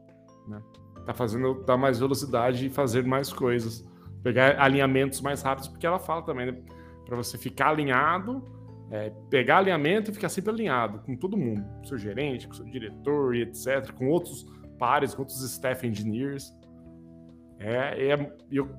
Né? 0.48 0.58
Tá 1.04 1.12
fazendo 1.12 1.62
dar 1.66 1.76
mais 1.76 1.98
velocidade 1.98 2.64
e 2.64 2.70
fazer 2.70 3.04
mais 3.04 3.30
coisas 3.30 3.86
pegar 4.22 4.58
alinhamentos 4.58 5.20
mais 5.20 5.42
rápidos, 5.42 5.68
porque 5.68 5.86
ela 5.86 5.98
fala 5.98 6.22
também, 6.22 6.46
né? 6.46 6.58
Para 7.04 7.14
você 7.14 7.36
ficar 7.36 7.68
alinhado, 7.68 8.42
é, 8.90 9.10
pegar 9.30 9.58
alinhamento 9.58 10.10
e 10.10 10.14
ficar 10.14 10.28
sempre 10.28 10.50
alinhado 10.50 11.00
com 11.00 11.16
todo 11.16 11.36
mundo, 11.36 11.64
com 11.78 11.84
seu 11.84 11.98
gerente, 11.98 12.46
com 12.46 12.54
seu 12.54 12.64
diretor 12.64 13.34
e 13.34 13.42
etc., 13.42 13.90
com 13.92 14.08
outros 14.08 14.46
pares, 14.78 15.14
com 15.14 15.22
outros 15.22 15.42
staff 15.42 15.86
engineers. 15.86 16.54
É, 17.58 18.10
é 18.10 18.32
eu, 18.50 18.70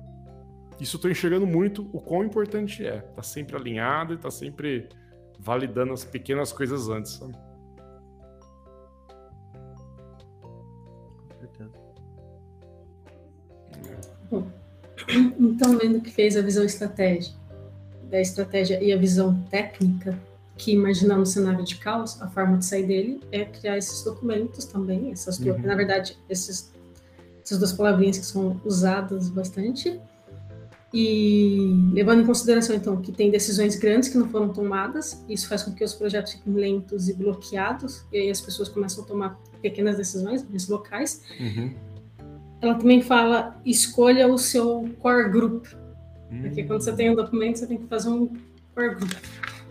isso 0.80 0.96
eu 0.96 0.98
estou 0.98 1.10
enxergando 1.10 1.46
muito 1.46 1.88
o 1.92 2.00
quão 2.00 2.24
importante 2.24 2.86
é. 2.86 3.00
Tá 3.00 3.22
sempre 3.22 3.56
alinhado 3.56 4.14
e 4.14 4.18
tá 4.18 4.30
sempre 4.30 4.88
validando 5.38 5.92
as 5.92 6.04
pequenas 6.04 6.52
coisas 6.52 6.88
antes, 6.88 7.12
sabe? 7.12 7.34
Com 11.18 11.38
certeza. 11.38 11.72
É. 14.32 14.58
Então, 15.38 15.72
lendo 15.74 16.02
que 16.02 16.10
fez 16.10 16.36
a 16.36 16.42
visão 16.42 16.64
estratégia, 16.64 17.32
da 18.10 18.20
estratégia 18.20 18.82
e 18.82 18.92
a 18.92 18.96
visão 18.96 19.42
técnica, 19.50 20.18
que 20.56 20.72
imaginamos 20.72 21.28
um 21.28 21.32
cenário 21.32 21.64
de 21.64 21.76
caos, 21.76 22.20
a 22.20 22.28
forma 22.28 22.58
de 22.58 22.64
sair 22.64 22.86
dele 22.86 23.20
é 23.30 23.44
criar 23.44 23.78
esses 23.78 24.02
documentos 24.02 24.64
também, 24.64 25.12
essas 25.12 25.38
duas, 25.38 25.56
uhum. 25.56 25.66
na 25.66 25.74
verdade, 25.74 26.18
esses, 26.28 26.72
essas 27.44 27.58
duas 27.58 27.72
palavrinhas 27.72 28.18
que 28.18 28.26
são 28.26 28.60
usadas 28.64 29.28
bastante, 29.28 30.00
e 30.92 31.90
levando 31.92 32.22
em 32.22 32.26
consideração, 32.26 32.74
então, 32.74 32.96
que 33.00 33.12
tem 33.12 33.30
decisões 33.30 33.76
grandes 33.76 34.08
que 34.08 34.16
não 34.16 34.28
foram 34.30 34.48
tomadas, 34.48 35.22
isso 35.28 35.46
faz 35.46 35.62
com 35.62 35.72
que 35.72 35.84
os 35.84 35.92
projetos 35.92 36.32
fiquem 36.32 36.54
lentos 36.54 37.08
e 37.08 37.14
bloqueados, 37.14 38.04
e 38.10 38.18
aí 38.18 38.30
as 38.30 38.40
pessoas 38.40 38.68
começam 38.68 39.04
a 39.04 39.06
tomar 39.06 39.38
pequenas 39.60 39.96
decisões, 39.96 40.48
nesses 40.48 40.68
locais. 40.68 41.22
Uhum 41.38 41.88
ela 42.60 42.74
também 42.74 43.00
fala 43.00 43.60
escolha 43.64 44.26
o 44.26 44.38
seu 44.38 44.88
core 44.98 45.30
group. 45.30 45.66
Porque 46.28 46.64
quando 46.64 46.82
você 46.82 46.92
tem 46.92 47.10
um 47.10 47.14
documento, 47.14 47.58
você 47.58 47.66
tem 47.66 47.78
que 47.78 47.86
fazer 47.86 48.08
um 48.08 48.30
group. 48.74 49.02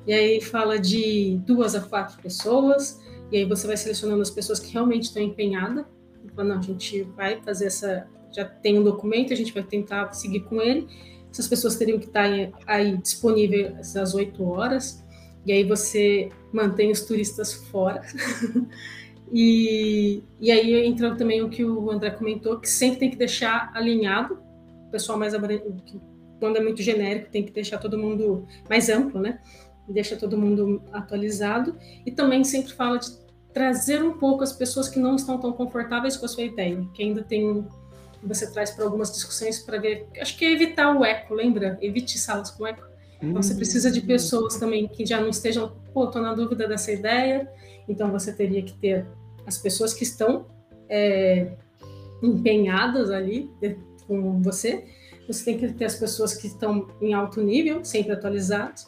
E 0.05 0.13
aí 0.13 0.41
fala 0.41 0.79
de 0.79 1.39
duas 1.45 1.75
a 1.75 1.81
quatro 1.81 2.21
pessoas, 2.21 3.01
e 3.31 3.37
aí 3.37 3.45
você 3.45 3.67
vai 3.67 3.77
selecionando 3.77 4.21
as 4.21 4.29
pessoas 4.29 4.59
que 4.59 4.71
realmente 4.71 5.03
estão 5.03 5.21
empenhadas. 5.21 5.85
Não, 6.35 6.57
a 6.57 6.61
gente 6.61 7.03
vai 7.15 7.41
fazer 7.41 7.67
essa. 7.67 8.07
Já 8.31 8.45
tem 8.45 8.77
um 8.77 8.83
documento, 8.83 9.33
a 9.33 9.35
gente 9.35 9.53
vai 9.53 9.63
tentar 9.63 10.11
seguir 10.13 10.41
com 10.41 10.61
ele. 10.61 10.87
Essas 11.31 11.47
pessoas 11.47 11.75
teriam 11.75 11.99
que 11.99 12.05
estar 12.05 12.29
aí 12.65 12.97
disponíveis 12.97 13.95
às 13.95 14.13
oito 14.13 14.43
horas, 14.43 15.03
e 15.45 15.51
aí 15.51 15.63
você 15.63 16.29
mantém 16.51 16.91
os 16.91 17.01
turistas 17.01 17.53
fora. 17.53 18.01
E, 19.31 20.23
e 20.39 20.51
aí 20.51 20.73
entra 20.85 21.13
também 21.15 21.41
o 21.41 21.49
que 21.49 21.63
o 21.63 21.91
André 21.91 22.11
comentou, 22.11 22.59
que 22.59 22.69
sempre 22.69 22.99
tem 22.99 23.09
que 23.09 23.17
deixar 23.17 23.71
alinhado, 23.73 24.39
o 24.87 24.91
pessoal 24.91 25.19
mais 25.19 25.33
quando 26.39 26.57
é 26.57 26.61
muito 26.61 26.81
genérico, 26.81 27.29
tem 27.29 27.43
que 27.43 27.51
deixar 27.51 27.77
todo 27.77 27.97
mundo 27.97 28.47
mais 28.69 28.89
amplo, 28.89 29.19
né? 29.19 29.39
Deixa 29.87 30.15
todo 30.15 30.37
mundo 30.37 30.81
atualizado. 30.91 31.75
E 32.05 32.11
também 32.11 32.43
sempre 32.43 32.73
fala 32.73 32.97
de 32.97 33.09
trazer 33.53 34.03
um 34.03 34.17
pouco 34.17 34.43
as 34.43 34.53
pessoas 34.53 34.89
que 34.89 34.99
não 34.99 35.15
estão 35.15 35.39
tão 35.39 35.51
confortáveis 35.53 36.15
com 36.17 36.25
a 36.25 36.29
sua 36.29 36.43
ideia, 36.43 36.85
que 36.93 37.03
ainda 37.03 37.23
tem 37.23 37.65
você 38.21 38.51
traz 38.51 38.71
para 38.71 38.83
algumas 38.83 39.11
discussões 39.11 39.59
para 39.59 39.77
ver. 39.77 40.07
Acho 40.19 40.37
que 40.37 40.45
é 40.45 40.51
evitar 40.51 40.95
o 40.95 41.05
eco, 41.05 41.33
lembra? 41.33 41.77
Evite 41.81 42.17
salas 42.17 42.51
com 42.51 42.65
eco. 42.65 42.85
Então 43.21 43.41
você 43.41 43.55
precisa 43.55 43.89
de 43.89 44.01
pessoas 44.01 44.57
também 44.57 44.87
que 44.87 45.05
já 45.05 45.19
não 45.19 45.29
estejam, 45.29 45.71
pô, 45.93 46.07
tô 46.07 46.21
na 46.21 46.33
dúvida 46.33 46.67
dessa 46.67 46.91
ideia, 46.91 47.49
então 47.87 48.11
você 48.11 48.31
teria 48.31 48.61
que 48.61 48.73
ter 48.73 49.07
as 49.45 49.57
pessoas 49.57 49.93
que 49.93 50.03
estão 50.03 50.45
é, 50.87 51.51
empenhadas 52.21 53.09
ali 53.09 53.49
com 54.05 54.41
você. 54.41 54.85
Você 55.27 55.43
tem 55.43 55.57
que 55.57 55.73
ter 55.73 55.85
as 55.85 55.95
pessoas 55.95 56.33
que 56.33 56.47
estão 56.47 56.87
em 57.01 57.13
alto 57.13 57.41
nível, 57.41 57.83
sempre 57.83 58.13
atualizados. 58.13 58.87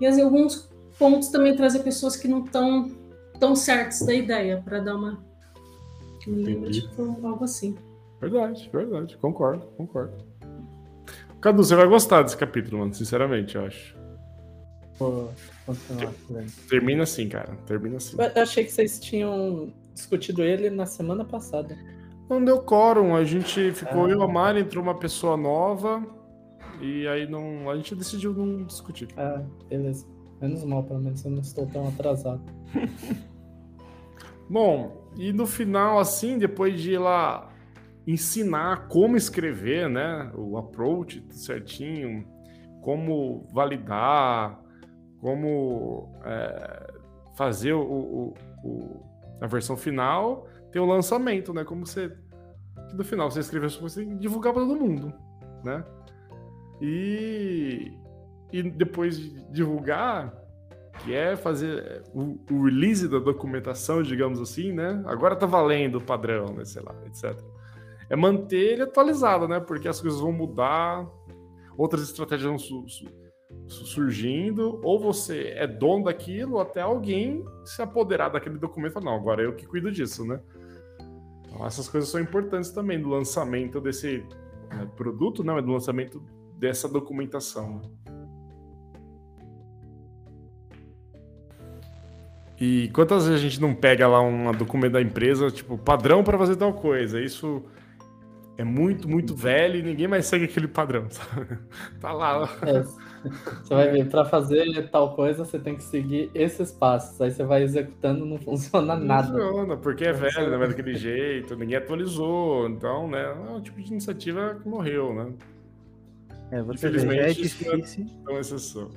E 0.00 0.06
em 0.06 0.20
alguns 0.20 0.70
pontos 0.98 1.28
também 1.28 1.56
trazer 1.56 1.80
pessoas 1.80 2.16
que 2.16 2.28
não 2.28 2.44
estão 2.44 2.90
tão 3.40 3.56
certas 3.56 4.00
da 4.00 4.14
ideia, 4.14 4.62
para 4.64 4.80
dar 4.80 4.96
uma. 4.96 5.24
Lembra, 6.26 6.70
tipo, 6.70 7.02
algo 7.26 7.44
assim. 7.44 7.76
Verdade, 8.20 8.68
verdade. 8.72 9.16
Concordo, 9.18 9.66
concordo. 9.76 10.14
Cadu, 11.40 11.62
você 11.62 11.74
vai 11.74 11.86
gostar 11.86 12.22
desse 12.22 12.36
capítulo, 12.36 12.78
mano, 12.78 12.94
sinceramente, 12.94 13.56
eu 13.56 13.66
acho. 13.66 13.96
Pô, 14.98 15.28
Termina 16.68 17.02
assim, 17.02 17.28
cara. 17.28 17.56
Termina 17.66 17.96
assim. 17.96 18.16
Eu 18.34 18.42
achei 18.42 18.64
que 18.64 18.72
vocês 18.72 18.98
tinham 18.98 19.72
discutido 19.94 20.42
ele 20.42 20.70
na 20.70 20.86
semana 20.86 21.24
passada. 21.24 21.76
Não 22.28 22.44
deu 22.44 22.60
quórum, 22.60 23.14
a 23.14 23.24
gente 23.24 23.72
ficou 23.72 24.06
ah. 24.06 24.10
eu, 24.10 24.22
a 24.22 24.28
Mari, 24.28 24.60
entrou 24.60 24.82
uma 24.82 24.98
pessoa 24.98 25.36
nova 25.36 26.04
e 26.80 27.06
aí 27.06 27.28
não, 27.28 27.70
a 27.70 27.76
gente 27.76 27.94
decidiu 27.94 28.32
não 28.32 28.64
discutir. 28.64 29.08
Ah, 29.16 29.42
beleza. 29.68 30.06
Menos 30.40 30.64
mal, 30.64 30.82
pelo 30.84 31.00
menos 31.00 31.24
eu 31.24 31.30
não 31.30 31.40
estou 31.40 31.66
tão 31.66 31.88
atrasado. 31.88 32.42
Bom, 34.50 35.10
e 35.16 35.32
no 35.32 35.46
final, 35.46 35.98
assim, 35.98 36.38
depois 36.38 36.80
de 36.80 36.92
ir 36.92 36.98
lá 36.98 37.50
ensinar 38.06 38.88
como 38.88 39.16
escrever, 39.16 39.88
né? 39.88 40.30
O 40.36 40.56
approach 40.56 41.24
certinho, 41.30 42.24
como 42.82 43.48
validar, 43.52 44.60
como 45.20 46.12
é, 46.24 46.94
fazer 47.34 47.72
o, 47.72 47.82
o, 47.82 48.34
o, 48.62 49.02
a 49.40 49.46
versão 49.46 49.76
final, 49.76 50.46
tem 50.76 50.82
o 50.82 50.84
lançamento, 50.86 51.54
né? 51.54 51.64
Como 51.64 51.86
você. 51.86 52.12
No 52.92 53.02
final 53.02 53.30
você 53.30 53.40
escreveu 53.40 53.70
você 53.80 54.04
divulgar 54.04 54.52
para 54.52 54.62
todo 54.62 54.78
mundo, 54.78 55.10
né? 55.64 55.82
E, 56.82 57.90
e 58.52 58.62
depois 58.62 59.18
de 59.18 59.42
divulgar, 59.50 60.34
que 60.98 61.14
é 61.14 61.34
fazer 61.34 62.02
o, 62.14 62.38
o, 62.50 62.64
release 62.64 63.08
da 63.08 63.18
documentação, 63.18 64.02
digamos 64.02 64.38
assim, 64.38 64.70
né? 64.70 65.02
Agora 65.06 65.34
tá 65.34 65.46
valendo 65.46 65.96
o 65.96 66.00
padrão, 66.00 66.52
né? 66.52 66.66
Sei 66.66 66.82
lá, 66.82 66.94
etc. 67.06 67.34
É 68.10 68.14
manter 68.14 68.74
ele 68.74 68.82
atualizado, 68.82 69.48
né? 69.48 69.58
Porque 69.58 69.88
as 69.88 69.98
coisas 69.98 70.20
vão 70.20 70.30
mudar, 70.30 71.06
outras 71.78 72.02
estratégias 72.02 72.50
vão 72.50 72.58
su 72.58 72.84
surgindo, 73.68 74.80
ou 74.84 74.98
você 74.98 75.54
é 75.56 75.66
dono 75.66 76.04
daquilo, 76.04 76.60
até 76.60 76.82
alguém 76.82 77.44
se 77.64 77.80
apoderar 77.80 78.30
daquele 78.30 78.58
documento 78.58 79.00
não, 79.00 79.14
agora 79.14 79.42
eu 79.42 79.54
que 79.54 79.66
cuido 79.66 79.90
disso, 79.90 80.24
né? 80.24 80.40
Então, 81.46 81.66
essas 81.66 81.88
coisas 81.88 82.10
são 82.10 82.20
importantes 82.20 82.70
também 82.70 83.00
do 83.00 83.08
lançamento 83.08 83.80
desse 83.80 84.24
né, 84.68 84.88
produto, 84.96 85.42
não, 85.42 85.58
é 85.58 85.62
do 85.62 85.72
lançamento 85.72 86.22
dessa 86.58 86.88
documentação. 86.88 87.80
Né. 87.80 88.16
E 92.58 92.88
quantas 92.94 93.26
vezes 93.26 93.40
a 93.40 93.42
gente 93.42 93.60
não 93.60 93.74
pega 93.74 94.08
lá 94.08 94.20
um 94.20 94.50
documento 94.52 94.92
da 94.92 95.02
empresa, 95.02 95.50
tipo, 95.50 95.76
padrão 95.76 96.24
para 96.24 96.38
fazer 96.38 96.56
tal 96.56 96.72
coisa? 96.72 97.20
Isso 97.20 97.62
é 98.58 98.64
muito, 98.64 99.08
muito 99.08 99.34
velho 99.34 99.78
e 99.78 99.82
ninguém 99.82 100.08
mais 100.08 100.26
segue 100.26 100.46
aquele 100.46 100.66
padrão. 100.66 101.06
Sabe? 101.10 101.58
Tá 102.00 102.12
lá. 102.12 102.48
É, 102.62 102.82
você 102.82 103.74
vai 103.74 103.90
ver, 103.90 104.08
para 104.08 104.24
fazer 104.24 104.88
tal 104.90 105.14
coisa, 105.14 105.44
você 105.44 105.58
tem 105.58 105.76
que 105.76 105.82
seguir 105.82 106.30
esses 106.34 106.72
passos. 106.72 107.20
Aí 107.20 107.30
você 107.30 107.44
vai 107.44 107.62
executando, 107.62 108.24
não 108.24 108.38
funciona 108.40 108.96
não 108.96 109.04
nada. 109.04 109.28
Funciona, 109.28 109.76
porque 109.76 110.04
é 110.04 110.12
velho, 110.12 110.50
não 110.50 110.62
é 110.62 110.68
daquele 110.68 110.94
jeito, 110.94 111.54
ninguém 111.54 111.76
atualizou. 111.76 112.68
Então, 112.68 113.08
né, 113.08 113.24
é 113.24 113.50
um 113.50 113.60
tipo 113.60 113.80
de 113.80 113.90
iniciativa 113.90 114.56
que 114.62 114.68
morreu, 114.68 115.14
né? 115.14 115.32
É, 116.50 116.62
você 116.62 116.88
vê, 116.88 117.18
é 117.18 117.32
difícil. 117.32 118.06
É 118.26 118.30
uma 118.30 118.40
exceção. 118.40 118.90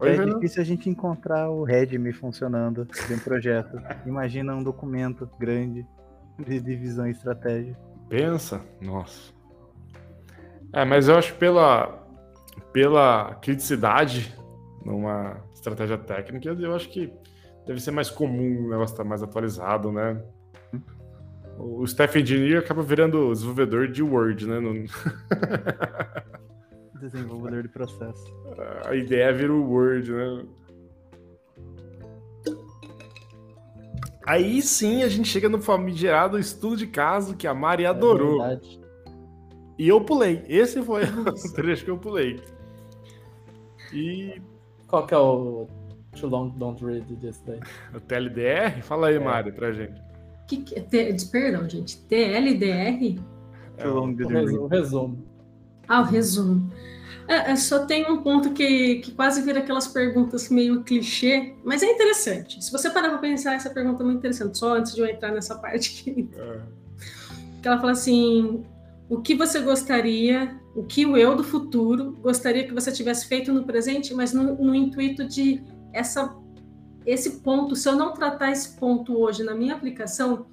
Oi, 0.00 0.16
é 0.16 0.24
difícil 0.24 0.62
a 0.62 0.64
gente 0.64 0.88
encontrar 0.88 1.50
o 1.50 1.64
Redmi 1.64 2.12
funcionando 2.12 2.86
de 2.86 3.14
um 3.14 3.18
projeto. 3.18 3.80
Imagina 4.06 4.54
um 4.54 4.62
documento 4.62 5.28
grande 5.38 5.84
de 6.38 6.60
divisão 6.60 7.06
e 7.06 7.10
estratégia. 7.10 7.76
Pensa? 8.08 8.60
Nossa. 8.80 9.32
É, 10.72 10.84
mas 10.84 11.08
eu 11.08 11.16
acho 11.16 11.34
pela, 11.34 12.06
pela 12.72 13.34
criticidade 13.36 14.34
numa 14.84 15.42
estratégia 15.54 15.98
técnica, 15.98 16.48
eu 16.50 16.74
acho 16.74 16.88
que 16.88 17.12
deve 17.66 17.80
ser 17.80 17.90
mais 17.90 18.10
comum 18.10 18.66
o 18.66 18.70
negócio 18.70 18.94
estar 18.94 19.04
mais 19.04 19.22
atualizado, 19.22 19.92
né? 19.92 20.22
O 21.58 21.84
Staff 21.84 22.18
Engineer 22.18 22.60
acaba 22.60 22.82
virando 22.82 23.32
desenvolvedor 23.32 23.88
de 23.88 24.02
Word, 24.02 24.46
né? 24.46 24.60
No... 24.60 24.72
Desenvolvedor 27.00 27.62
de 27.62 27.68
processo. 27.68 28.24
A 28.86 28.94
ideia 28.94 29.32
vira 29.32 29.52
o 29.52 29.68
Word, 29.68 30.12
né? 30.12 30.44
Aí 34.28 34.60
sim 34.60 35.02
a 35.02 35.08
gente 35.08 35.26
chega 35.26 35.48
no 35.48 35.58
famigerado 35.58 36.38
estudo 36.38 36.76
de 36.76 36.86
caso 36.86 37.34
que 37.34 37.46
a 37.46 37.54
Mari 37.54 37.84
é 37.84 37.86
adorou. 37.86 38.44
É 38.44 38.60
e 39.78 39.88
eu 39.88 40.02
pulei. 40.02 40.44
Esse 40.46 40.82
foi 40.82 41.04
o 41.04 41.24
trecho 41.54 41.82
que 41.82 41.90
eu 41.90 41.96
pulei. 41.96 42.38
E. 43.90 44.38
Qual 44.86 45.06
que 45.06 45.14
é 45.14 45.18
o 45.18 45.66
Too 46.20 46.28
Long 46.28 46.50
Don't 46.50 46.84
Read 46.84 47.16
disso 47.16 47.42
daí? 47.46 47.60
O 47.94 48.00
TLDR? 48.00 48.82
Fala 48.82 49.06
aí, 49.06 49.16
é. 49.16 49.18
Mari, 49.18 49.50
pra 49.50 49.72
gente. 49.72 49.98
Que, 50.46 50.58
que, 50.58 50.78
T, 50.78 51.16
perdão, 51.32 51.66
gente. 51.66 51.98
TLDR? 52.04 53.18
É 53.78 53.88
o, 53.88 54.02
o 54.02 54.66
resumo. 54.66 55.24
Ah, 55.88 56.02
o 56.02 56.04
resumo. 56.04 56.70
É, 57.28 57.52
é, 57.52 57.56
só 57.56 57.84
tem 57.84 58.10
um 58.10 58.22
ponto 58.22 58.52
que, 58.54 58.96
que 58.96 59.12
quase 59.12 59.42
vira 59.42 59.58
aquelas 59.58 59.86
perguntas 59.86 60.48
meio 60.48 60.82
clichê, 60.82 61.54
mas 61.62 61.82
é 61.82 61.86
interessante. 61.86 62.64
Se 62.64 62.72
você 62.72 62.88
parar 62.88 63.10
para 63.10 63.18
pensar, 63.18 63.54
essa 63.54 63.68
pergunta 63.68 64.02
é 64.02 64.06
muito 64.06 64.18
interessante, 64.18 64.56
só 64.56 64.76
antes 64.76 64.94
de 64.94 65.02
eu 65.02 65.06
entrar 65.06 65.30
nessa 65.30 65.54
parte 65.54 66.08
aqui. 66.08 66.30
É. 66.34 66.60
Que 67.60 67.68
ela 67.68 67.78
fala 67.78 67.92
assim: 67.92 68.64
o 69.10 69.20
que 69.20 69.34
você 69.34 69.60
gostaria, 69.60 70.58
o 70.74 70.82
que 70.82 71.04
o 71.04 71.18
eu 71.18 71.36
do 71.36 71.44
futuro 71.44 72.12
gostaria 72.22 72.66
que 72.66 72.72
você 72.72 72.90
tivesse 72.90 73.26
feito 73.26 73.52
no 73.52 73.64
presente, 73.64 74.14
mas 74.14 74.32
no, 74.32 74.56
no 74.56 74.74
intuito 74.74 75.26
de 75.26 75.62
essa, 75.92 76.34
esse 77.04 77.40
ponto, 77.40 77.76
se 77.76 77.86
eu 77.90 77.94
não 77.94 78.14
tratar 78.14 78.52
esse 78.52 78.76
ponto 78.78 79.18
hoje 79.18 79.44
na 79.44 79.54
minha 79.54 79.74
aplicação, 79.74 80.46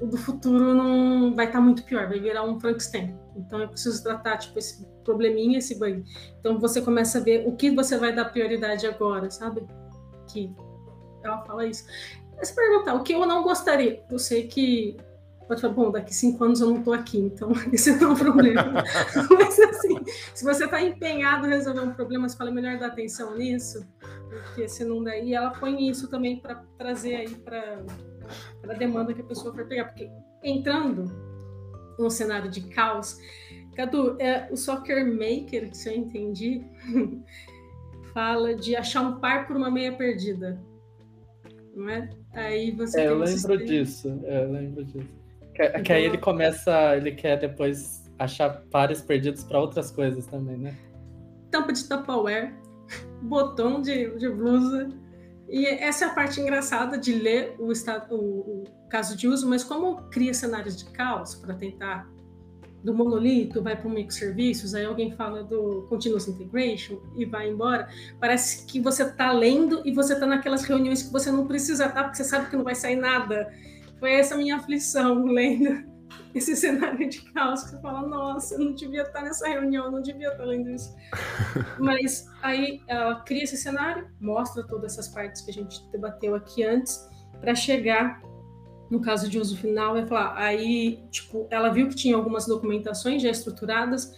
o 0.00 0.06
do 0.06 0.16
futuro 0.16 0.74
não 0.74 1.34
vai 1.34 1.46
estar 1.46 1.58
tá 1.58 1.64
muito 1.64 1.84
pior, 1.84 2.08
vai 2.08 2.18
virar 2.18 2.44
um 2.44 2.58
Frankenstein. 2.58 3.16
Então 3.36 3.60
eu 3.60 3.68
preciso 3.68 4.02
tratar 4.02 4.38
tipo 4.38 4.58
esse 4.58 4.84
probleminha, 5.04 5.58
esse 5.58 5.78
bug. 5.78 6.04
Então 6.40 6.58
você 6.58 6.80
começa 6.80 7.18
a 7.18 7.20
ver 7.20 7.46
o 7.46 7.56
que 7.56 7.70
você 7.70 7.96
vai 7.96 8.14
dar 8.14 8.26
prioridade 8.26 8.86
agora, 8.86 9.30
sabe? 9.30 9.66
Que 10.28 10.52
ela 11.22 11.44
fala 11.44 11.66
isso. 11.66 11.84
Mas 12.36 12.50
perguntar 12.50 12.94
o 12.94 13.02
que 13.02 13.12
eu 13.12 13.24
não 13.26 13.42
gostaria, 13.42 14.02
eu 14.10 14.18
sei 14.18 14.46
que 14.48 14.96
pode 15.46 15.60
falar, 15.60 15.74
bom, 15.74 15.90
daqui 15.90 16.14
cinco 16.14 16.42
anos 16.42 16.60
eu 16.60 16.70
não 16.70 16.78
estou 16.78 16.94
aqui, 16.94 17.18
então 17.18 17.52
esse 17.72 17.94
não 18.00 18.10
é 18.10 18.12
um 18.12 18.16
problema. 18.16 18.82
Mas 19.38 19.58
assim, 19.58 20.00
se 20.34 20.44
você 20.44 20.64
está 20.64 20.82
empenhado 20.82 21.46
em 21.46 21.50
resolver 21.50 21.80
um 21.80 21.92
problema, 21.92 22.28
você 22.28 22.36
fala 22.36 22.50
é 22.50 22.52
melhor 22.52 22.78
dar 22.78 22.88
atenção 22.88 23.36
nisso, 23.36 23.86
porque 24.30 24.68
se 24.68 24.84
não 24.84 25.02
der, 25.02 25.22
e 25.22 25.34
ela 25.34 25.50
põe 25.50 25.88
isso 25.88 26.08
também 26.08 26.40
para 26.40 26.62
trazer 26.78 27.16
aí 27.16 27.28
para 27.28 27.84
a 28.68 28.74
demanda 28.74 29.12
que 29.12 29.20
a 29.20 29.24
pessoa 29.24 29.54
for 29.54 29.66
pegar, 29.66 29.86
porque 29.86 30.10
entrando 30.42 31.10
num 31.98 32.10
cenário 32.10 32.50
de 32.50 32.62
caos, 32.62 33.18
Cadu, 33.74 34.16
é, 34.20 34.48
o 34.50 34.56
Soccer 34.56 35.04
Maker, 35.06 35.74
se 35.74 35.88
eu 35.88 35.96
entendi, 35.96 36.64
fala 38.14 38.54
de 38.54 38.76
achar 38.76 39.02
um 39.02 39.18
par 39.18 39.46
por 39.46 39.56
uma 39.56 39.70
meia 39.70 39.92
perdida. 39.92 40.60
Não 41.74 41.88
é? 41.88 42.08
Aí 42.32 42.70
você. 42.70 43.00
É, 43.00 43.08
eu 43.08 43.18
lembro 43.18 43.64
disso. 43.64 44.20
É, 44.24 44.44
eu 44.44 44.52
lembro 44.52 44.84
disso. 44.84 45.08
Que, 45.54 45.64
então, 45.64 45.82
que, 45.82 45.92
aí 45.92 46.04
ele 46.04 46.18
começa, 46.18 46.96
ele 46.96 47.12
quer 47.12 47.38
depois 47.38 48.10
achar 48.18 48.62
pares 48.70 49.02
perdidos 49.02 49.42
para 49.42 49.60
outras 49.60 49.90
coisas 49.90 50.26
também, 50.26 50.56
né? 50.56 50.76
Tampa 51.50 51.72
de 51.72 51.88
Tupperware, 51.88 52.54
botão 53.22 53.80
de, 53.80 54.16
de 54.16 54.28
blusa. 54.28 54.88
E 55.48 55.66
essa 55.66 56.06
é 56.06 56.08
a 56.08 56.14
parte 56.14 56.40
engraçada 56.40 56.98
de 56.98 57.12
ler 57.14 57.54
o, 57.58 57.70
estado, 57.70 58.14
o, 58.14 58.62
o 58.62 58.88
caso 58.88 59.16
de 59.16 59.28
uso, 59.28 59.48
mas 59.48 59.62
como 59.62 60.08
cria 60.10 60.32
cenários 60.32 60.76
de 60.76 60.86
caos 60.86 61.34
para 61.34 61.54
tentar 61.54 62.08
do 62.82 62.92
monolito, 62.92 63.62
vai 63.62 63.74
para 63.74 63.88
o 63.88 63.90
microserviços, 63.90 64.74
aí 64.74 64.84
alguém 64.84 65.10
fala 65.12 65.42
do 65.42 65.86
continuous 65.88 66.28
integration 66.28 67.00
e 67.16 67.24
vai 67.24 67.48
embora. 67.48 67.88
Parece 68.20 68.66
que 68.66 68.78
você 68.78 69.04
está 69.04 69.32
lendo 69.32 69.80
e 69.86 69.92
você 69.92 70.12
está 70.12 70.26
naquelas 70.26 70.64
reuniões 70.64 71.02
que 71.02 71.10
você 71.10 71.32
não 71.32 71.46
precisa 71.46 71.86
estar, 71.86 71.94
tá, 71.94 72.04
porque 72.04 72.18
você 72.18 72.24
sabe 72.24 72.50
que 72.50 72.56
não 72.56 72.64
vai 72.64 72.74
sair 72.74 72.96
nada. 72.96 73.50
Foi 73.98 74.12
essa 74.12 74.36
minha 74.36 74.56
aflição 74.56 75.24
lendo 75.24 75.93
esse 76.34 76.56
cenário 76.56 77.08
de 77.08 77.20
caos, 77.32 77.64
que 77.64 77.70
você 77.70 77.80
fala, 77.80 78.06
nossa, 78.06 78.54
eu 78.54 78.60
não 78.60 78.74
devia 78.74 79.02
estar 79.02 79.22
nessa 79.22 79.48
reunião, 79.48 79.86
eu 79.86 79.92
não 79.92 80.02
devia 80.02 80.28
estar 80.28 80.44
lendo 80.44 80.70
isso. 80.70 80.94
Mas 81.78 82.26
aí 82.42 82.80
ela 82.86 83.20
cria 83.20 83.44
esse 83.44 83.56
cenário, 83.56 84.08
mostra 84.20 84.62
todas 84.66 84.92
essas 84.92 85.08
partes 85.08 85.42
que 85.42 85.50
a 85.50 85.54
gente 85.54 85.86
debateu 85.90 86.34
aqui 86.34 86.64
antes, 86.64 87.08
para 87.40 87.54
chegar 87.54 88.22
no 88.90 89.00
caso 89.00 89.28
de 89.28 89.38
uso 89.38 89.56
final, 89.56 89.96
é 89.96 90.06
falar, 90.06 90.36
aí, 90.36 91.02
tipo, 91.10 91.46
ela 91.50 91.70
viu 91.70 91.88
que 91.88 91.96
tinha 91.96 92.14
algumas 92.14 92.46
documentações 92.46 93.22
já 93.22 93.30
estruturadas, 93.30 94.12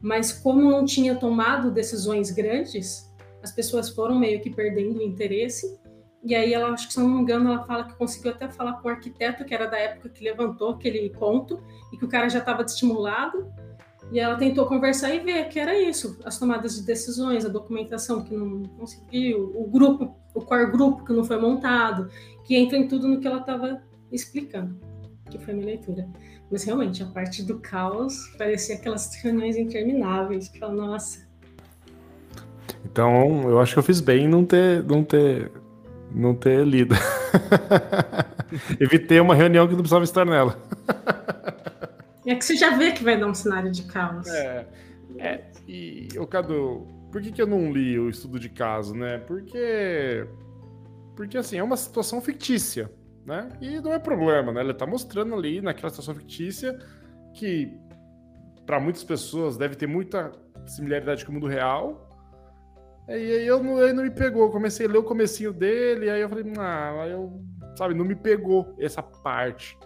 mas 0.00 0.32
como 0.32 0.70
não 0.70 0.84
tinha 0.84 1.14
tomado 1.14 1.70
decisões 1.70 2.30
grandes, 2.30 3.10
as 3.42 3.50
pessoas 3.50 3.88
foram 3.88 4.18
meio 4.18 4.40
que 4.40 4.50
perdendo 4.50 4.98
o 4.98 5.02
interesse. 5.02 5.78
E 6.24 6.34
aí 6.34 6.54
ela, 6.54 6.68
acho 6.70 6.86
que 6.86 6.92
se 6.92 7.00
não 7.00 7.08
me 7.08 7.20
engano, 7.20 7.52
ela 7.52 7.64
fala 7.64 7.84
que 7.84 7.94
conseguiu 7.94 8.30
até 8.30 8.48
falar 8.48 8.74
com 8.74 8.88
o 8.88 8.90
arquiteto, 8.90 9.44
que 9.44 9.52
era 9.52 9.66
da 9.66 9.76
época 9.76 10.08
que 10.08 10.22
levantou 10.22 10.70
aquele 10.70 11.10
ponto, 11.10 11.60
e 11.92 11.96
que 11.96 12.04
o 12.04 12.08
cara 12.08 12.28
já 12.28 12.38
estava 12.38 12.62
estimulado. 12.62 13.52
E 14.12 14.20
ela 14.20 14.36
tentou 14.36 14.66
conversar 14.66 15.14
e 15.14 15.20
ver 15.20 15.48
que 15.48 15.58
era 15.58 15.78
isso, 15.78 16.18
as 16.24 16.38
tomadas 16.38 16.76
de 16.76 16.82
decisões, 16.82 17.44
a 17.44 17.48
documentação 17.48 18.22
que 18.22 18.34
não 18.34 18.62
conseguiu, 18.78 19.52
o 19.54 19.66
grupo, 19.66 20.14
o 20.34 20.40
core 20.40 20.70
grupo 20.70 21.04
que 21.04 21.12
não 21.12 21.24
foi 21.24 21.40
montado, 21.40 22.08
que 22.44 22.54
entra 22.54 22.76
em 22.76 22.86
tudo 22.86 23.08
no 23.08 23.20
que 23.20 23.26
ela 23.26 23.40
estava 23.40 23.82
explicando, 24.12 24.78
que 25.30 25.38
foi 25.38 25.54
minha 25.54 25.66
leitura. 25.66 26.06
Mas 26.50 26.64
realmente, 26.64 27.02
a 27.02 27.06
parte 27.06 27.42
do 27.42 27.58
caos 27.60 28.28
parecia 28.36 28.76
aquelas 28.76 29.14
reuniões 29.22 29.56
intermináveis, 29.56 30.48
que 30.48 30.58
fala, 30.58 30.74
nossa. 30.74 31.26
Então, 32.84 33.48
eu 33.48 33.58
acho 33.58 33.72
que 33.72 33.78
eu 33.78 33.82
fiz 33.82 34.00
bem 34.00 34.28
não 34.28 34.44
ter, 34.44 34.84
não 34.84 35.02
ter, 35.02 35.50
não 36.14 36.34
ter 36.34 36.64
lido. 36.66 36.94
Evitei 38.78 39.20
uma 39.20 39.34
reunião 39.34 39.66
que 39.66 39.72
não 39.72 39.80
precisava 39.80 40.04
estar 40.04 40.24
nela. 40.24 40.60
é 42.26 42.34
que 42.34 42.44
você 42.44 42.56
já 42.56 42.76
vê 42.76 42.92
que 42.92 43.02
vai 43.02 43.18
dar 43.18 43.26
um 43.26 43.34
cenário 43.34 43.70
de 43.70 43.84
caos. 43.84 44.28
É, 44.28 44.66
é 45.18 45.44
e, 45.66 46.08
o 46.18 46.26
Cadu, 46.26 46.86
por 47.10 47.20
que, 47.22 47.32
que 47.32 47.40
eu 47.40 47.46
não 47.46 47.72
li 47.72 47.98
o 47.98 48.08
estudo 48.08 48.38
de 48.38 48.48
caso, 48.48 48.94
né? 48.94 49.18
Porque, 49.18 50.26
porque 51.16 51.38
assim, 51.38 51.58
é 51.58 51.62
uma 51.62 51.76
situação 51.76 52.20
fictícia 52.20 52.90
né? 53.24 53.48
E 53.60 53.80
não 53.80 53.92
é 53.92 53.98
problema, 53.98 54.52
né? 54.52 54.60
Ele 54.60 54.74
tá 54.74 54.86
mostrando 54.86 55.34
ali 55.34 55.60
naquela 55.60 55.90
situação 55.90 56.14
fictícia 56.14 56.78
que 57.34 57.72
para 58.66 58.80
muitas 58.80 59.04
pessoas 59.04 59.56
deve 59.56 59.74
ter 59.74 59.86
muita 59.86 60.32
similaridade 60.66 61.24
com 61.24 61.30
o 61.30 61.34
mundo 61.34 61.46
real. 61.46 62.11
E 63.08 63.12
aí 63.12 63.46
eu 63.46 63.62
não, 63.62 63.78
aí 63.78 63.92
não 63.92 64.04
me 64.04 64.10
pegou. 64.10 64.50
comecei 64.50 64.86
a 64.86 64.88
ler 64.88 64.98
o 64.98 65.02
comecinho 65.02 65.52
dele, 65.52 66.08
aí 66.08 66.20
eu 66.20 66.28
falei, 66.28 66.44
ah, 66.58 67.06
eu, 67.08 67.42
sabe, 67.76 67.94
não 67.94 68.04
me 68.04 68.14
pegou 68.14 68.74
essa 68.78 69.02
parte. 69.02 69.78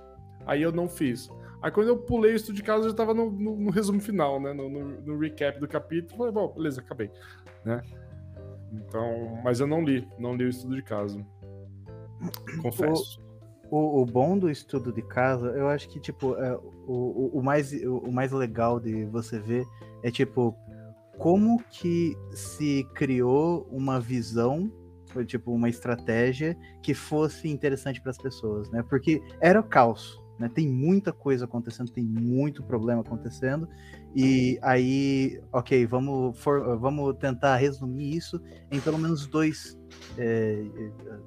Aí 0.46 0.62
eu 0.62 0.72
não 0.72 0.88
fiz. 0.88 1.28
Aí 1.62 1.70
quando 1.70 1.88
eu 1.88 1.98
pulei 1.98 2.32
o 2.32 2.36
estudo 2.36 2.56
de 2.56 2.62
caso, 2.62 2.84
eu 2.84 2.90
já 2.90 2.96
tava 2.96 3.14
no, 3.14 3.30
no, 3.30 3.56
no 3.56 3.70
resumo 3.70 4.00
final, 4.00 4.40
né? 4.40 4.52
No, 4.52 4.68
no, 4.68 5.18
recap 5.18 5.58
do 5.58 5.66
capítulo. 5.66 6.16
Falei, 6.18 6.32
bom, 6.32 6.52
beleza, 6.54 6.80
acabei. 6.80 7.10
Né? 7.64 7.82
Então, 8.72 9.40
mas 9.42 9.60
eu 9.60 9.66
não 9.66 9.82
li, 9.82 10.06
não 10.18 10.34
li 10.34 10.44
o 10.44 10.48
estudo 10.48 10.76
de 10.76 10.82
caso. 10.82 11.24
Confesso. 12.62 13.24
O, 13.68 14.02
o, 14.02 14.06
bom 14.06 14.38
do 14.38 14.48
estudo 14.48 14.92
de 14.92 15.02
casa, 15.02 15.48
eu 15.48 15.68
acho 15.68 15.88
que, 15.88 15.98
tipo, 15.98 16.36
é, 16.36 16.56
o, 16.86 17.30
o, 17.34 17.42
mais, 17.42 17.72
o 17.72 18.12
mais 18.12 18.30
legal 18.30 18.78
de 18.78 19.04
você 19.06 19.40
ver 19.40 19.66
é, 20.04 20.10
tipo, 20.10 20.56
como 21.18 21.62
que 21.70 22.16
se 22.32 22.86
criou 22.94 23.66
uma 23.70 24.00
visão 24.00 24.70
tipo 25.24 25.52
uma 25.52 25.68
estratégia 25.68 26.56
que 26.82 26.92
fosse 26.92 27.48
interessante 27.48 28.00
para 28.00 28.10
as 28.10 28.18
pessoas, 28.18 28.68
né? 28.70 28.82
Porque 28.88 29.22
era 29.40 29.60
o 29.60 29.62
caos, 29.62 30.20
né? 30.38 30.50
Tem 30.52 30.68
muita 30.68 31.12
coisa 31.12 31.44
acontecendo, 31.44 31.90
tem 31.90 32.04
muito 32.04 32.62
problema 32.62 33.00
acontecendo 33.00 33.68
e 34.14 34.58
aí, 34.62 35.40
ok, 35.52 35.86
vamos 35.86 36.38
for, 36.38 36.78
vamos 36.78 37.16
tentar 37.18 37.56
resumir 37.56 38.16
isso 38.16 38.40
em 38.70 38.80
pelo 38.80 38.98
menos 38.98 39.26
dois 39.26 39.78
é, 40.18 40.64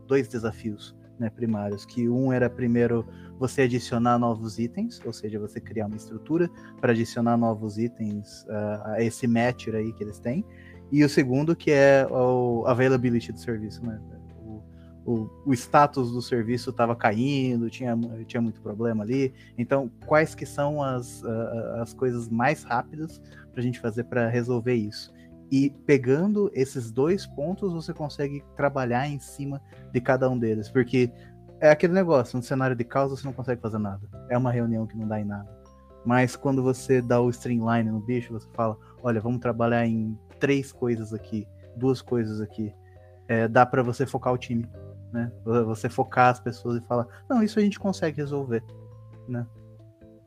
dois 0.07 0.27
desafios, 0.27 0.95
né? 1.19 1.29
Primários, 1.29 1.85
que 1.85 2.07
um 2.07 2.31
era 2.31 2.49
primeiro 2.49 3.07
você 3.39 3.61
adicionar 3.61 4.19
novos 4.19 4.59
itens, 4.59 5.01
ou 5.05 5.13
seja, 5.13 5.39
você 5.39 5.61
criar 5.61 5.87
uma 5.87 5.95
estrutura 5.95 6.49
para 6.81 6.91
adicionar 6.91 7.37
novos 7.37 7.77
itens 7.77 8.43
uh, 8.43 8.81
a 8.85 9.01
esse 9.01 9.25
match 9.25 9.69
aí 9.69 9.93
que 9.93 10.03
eles 10.03 10.19
têm. 10.19 10.45
E 10.91 11.03
o 11.03 11.09
segundo, 11.09 11.55
que 11.55 11.71
é 11.71 12.05
o 12.11 12.65
availability 12.67 13.31
do 13.31 13.39
serviço, 13.39 13.85
né? 13.85 13.99
O, 14.41 14.63
o, 15.05 15.29
o 15.45 15.53
status 15.53 16.11
do 16.11 16.21
serviço 16.21 16.71
estava 16.71 16.95
caindo, 16.95 17.69
tinha, 17.69 17.97
tinha 18.25 18.41
muito 18.41 18.59
problema 18.59 19.03
ali. 19.03 19.33
Então, 19.57 19.89
quais 20.05 20.35
que 20.35 20.45
são 20.45 20.83
as, 20.83 21.21
uh, 21.23 21.81
as 21.81 21.93
coisas 21.93 22.27
mais 22.27 22.63
rápidas 22.63 23.21
para 23.51 23.61
a 23.61 23.63
gente 23.63 23.79
fazer 23.79 24.03
para 24.03 24.27
resolver 24.27 24.73
isso? 24.73 25.13
E 25.51 25.71
pegando 25.85 26.51
esses 26.53 26.91
dois 26.91 27.25
pontos, 27.25 27.71
você 27.71 27.93
consegue 27.93 28.43
trabalhar 28.55 29.07
em 29.07 29.17
cima 29.17 29.61
de 29.91 30.01
cada 30.01 30.29
um 30.29 30.37
deles. 30.37 30.69
Porque 30.69 31.11
é 31.59 31.69
aquele 31.69 31.93
negócio, 31.93 32.37
no 32.37 32.43
cenário 32.43 32.75
de 32.75 32.83
caos 32.83 33.11
você 33.11 33.25
não 33.25 33.33
consegue 33.33 33.61
fazer 33.61 33.77
nada. 33.77 34.01
É 34.29 34.37
uma 34.37 34.51
reunião 34.51 34.87
que 34.87 34.97
não 34.97 35.07
dá 35.07 35.19
em 35.19 35.25
nada. 35.25 35.47
Mas 36.05 36.35
quando 36.35 36.63
você 36.63 37.01
dá 37.01 37.19
o 37.19 37.29
streamline 37.29 37.91
no 37.91 37.99
bicho, 37.99 38.33
você 38.33 38.47
fala, 38.53 38.77
olha, 39.03 39.19
vamos 39.19 39.39
trabalhar 39.39 39.85
em 39.85 40.17
três 40.39 40.71
coisas 40.71 41.13
aqui, 41.13 41.47
duas 41.75 42.01
coisas 42.01 42.39
aqui. 42.39 42.73
É, 43.27 43.47
dá 43.47 43.65
para 43.65 43.83
você 43.83 44.05
focar 44.05 44.33
o 44.33 44.37
time, 44.37 44.67
né? 45.11 45.31
Você 45.43 45.89
focar 45.89 46.29
as 46.29 46.39
pessoas 46.39 46.81
e 46.81 46.87
falar, 46.87 47.07
não, 47.29 47.43
isso 47.43 47.59
a 47.59 47.61
gente 47.61 47.79
consegue 47.79 48.17
resolver, 48.17 48.63
né? 49.27 49.45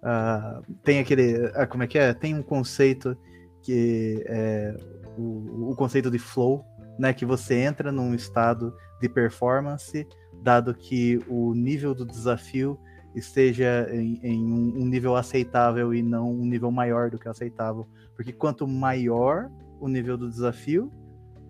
Uh, 0.03 0.75
tem 0.83 0.99
aquele, 0.99 1.47
uh, 1.47 1.67
como 1.69 1.85
é 1.85 1.87
que 1.87 1.99
é? 1.99 2.13
Tem 2.13 2.35
um 2.35 2.43
conceito 2.43 3.17
que 3.63 4.23
é 4.27 4.77
o, 5.17 5.71
o 5.71 5.77
conceito 5.77 6.11
de 6.11 6.19
flow, 6.19 6.65
né? 6.99 7.13
Que 7.13 7.25
você 7.25 7.55
entra 7.55 7.91
num 7.91 8.15
estado 8.15 8.77
de 9.01 9.09
performance, 9.09 10.07
dado 10.43 10.75
que 10.75 11.19
o 11.29 11.55
nível 11.55 11.95
do 11.95 12.05
desafio 12.05 12.79
esteja 13.15 13.89
em, 13.93 14.19
em 14.23 14.43
um, 14.43 14.87
nível 14.87 15.17
aceitável 15.17 15.95
e 15.95 16.03
não 16.03 16.31
um 16.31 16.47
nível 16.47 16.71
maior 16.71 17.11
do 17.11 17.19
que 17.19 17.29
aceitável. 17.29 17.87
Porque 18.17 18.33
quanto 18.33 18.67
maior 18.67 19.51
o 19.81 19.89
nível 19.89 20.17
do 20.17 20.29
desafio, 20.29 20.91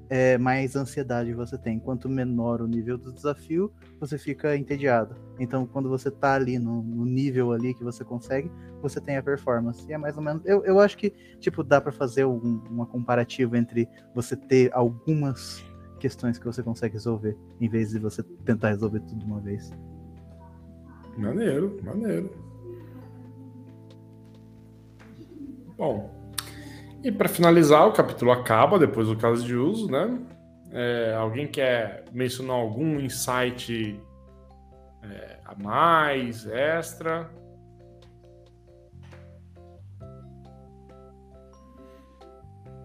é, 0.08 0.36
mais 0.36 0.76
ansiedade 0.76 1.32
você 1.32 1.56
tem. 1.56 1.78
Quanto 1.78 2.08
menor 2.08 2.60
o 2.60 2.66
nível 2.66 2.98
do 2.98 3.12
desafio, 3.12 3.72
você 3.98 4.18
fica 4.18 4.56
entediado. 4.56 5.16
Então, 5.38 5.66
quando 5.66 5.88
você 5.88 6.10
tá 6.10 6.34
ali 6.34 6.58
no, 6.58 6.82
no 6.82 7.04
nível 7.04 7.52
ali 7.52 7.72
que 7.74 7.82
você 7.82 8.04
consegue, 8.04 8.50
você 8.82 9.00
tem 9.00 9.16
a 9.16 9.22
performance. 9.22 9.88
E 9.88 9.92
é 9.92 9.98
mais 9.98 10.16
ou 10.16 10.22
menos. 10.22 10.44
Eu, 10.44 10.64
eu 10.64 10.80
acho 10.80 10.98
que, 10.98 11.10
tipo, 11.38 11.62
dá 11.62 11.80
para 11.80 11.92
fazer 11.92 12.26
um, 12.26 12.62
uma 12.68 12.84
comparativa 12.84 13.56
entre 13.56 13.88
você 14.14 14.36
ter 14.36 14.70
algumas 14.74 15.64
questões 16.02 16.36
que 16.36 16.44
você 16.44 16.64
consegue 16.64 16.94
resolver, 16.94 17.36
em 17.60 17.68
vez 17.68 17.90
de 17.90 18.00
você 18.00 18.24
tentar 18.44 18.70
resolver 18.70 18.98
tudo 18.98 19.20
de 19.20 19.24
uma 19.24 19.38
vez. 19.38 19.72
Maneiro, 21.16 21.78
maneiro. 21.84 22.28
Bom, 25.78 26.10
e 27.04 27.12
para 27.12 27.28
finalizar, 27.28 27.86
o 27.86 27.92
capítulo 27.92 28.32
acaba 28.32 28.80
depois 28.80 29.06
do 29.06 29.16
caso 29.16 29.44
de 29.46 29.54
uso, 29.54 29.88
né? 29.88 30.18
É, 30.72 31.14
alguém 31.14 31.46
quer 31.46 32.06
mencionar 32.12 32.56
algum 32.56 32.98
insight 32.98 34.00
é, 35.04 35.38
a 35.44 35.54
mais, 35.54 36.46
extra? 36.46 37.30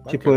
Tipo, 0.06 0.30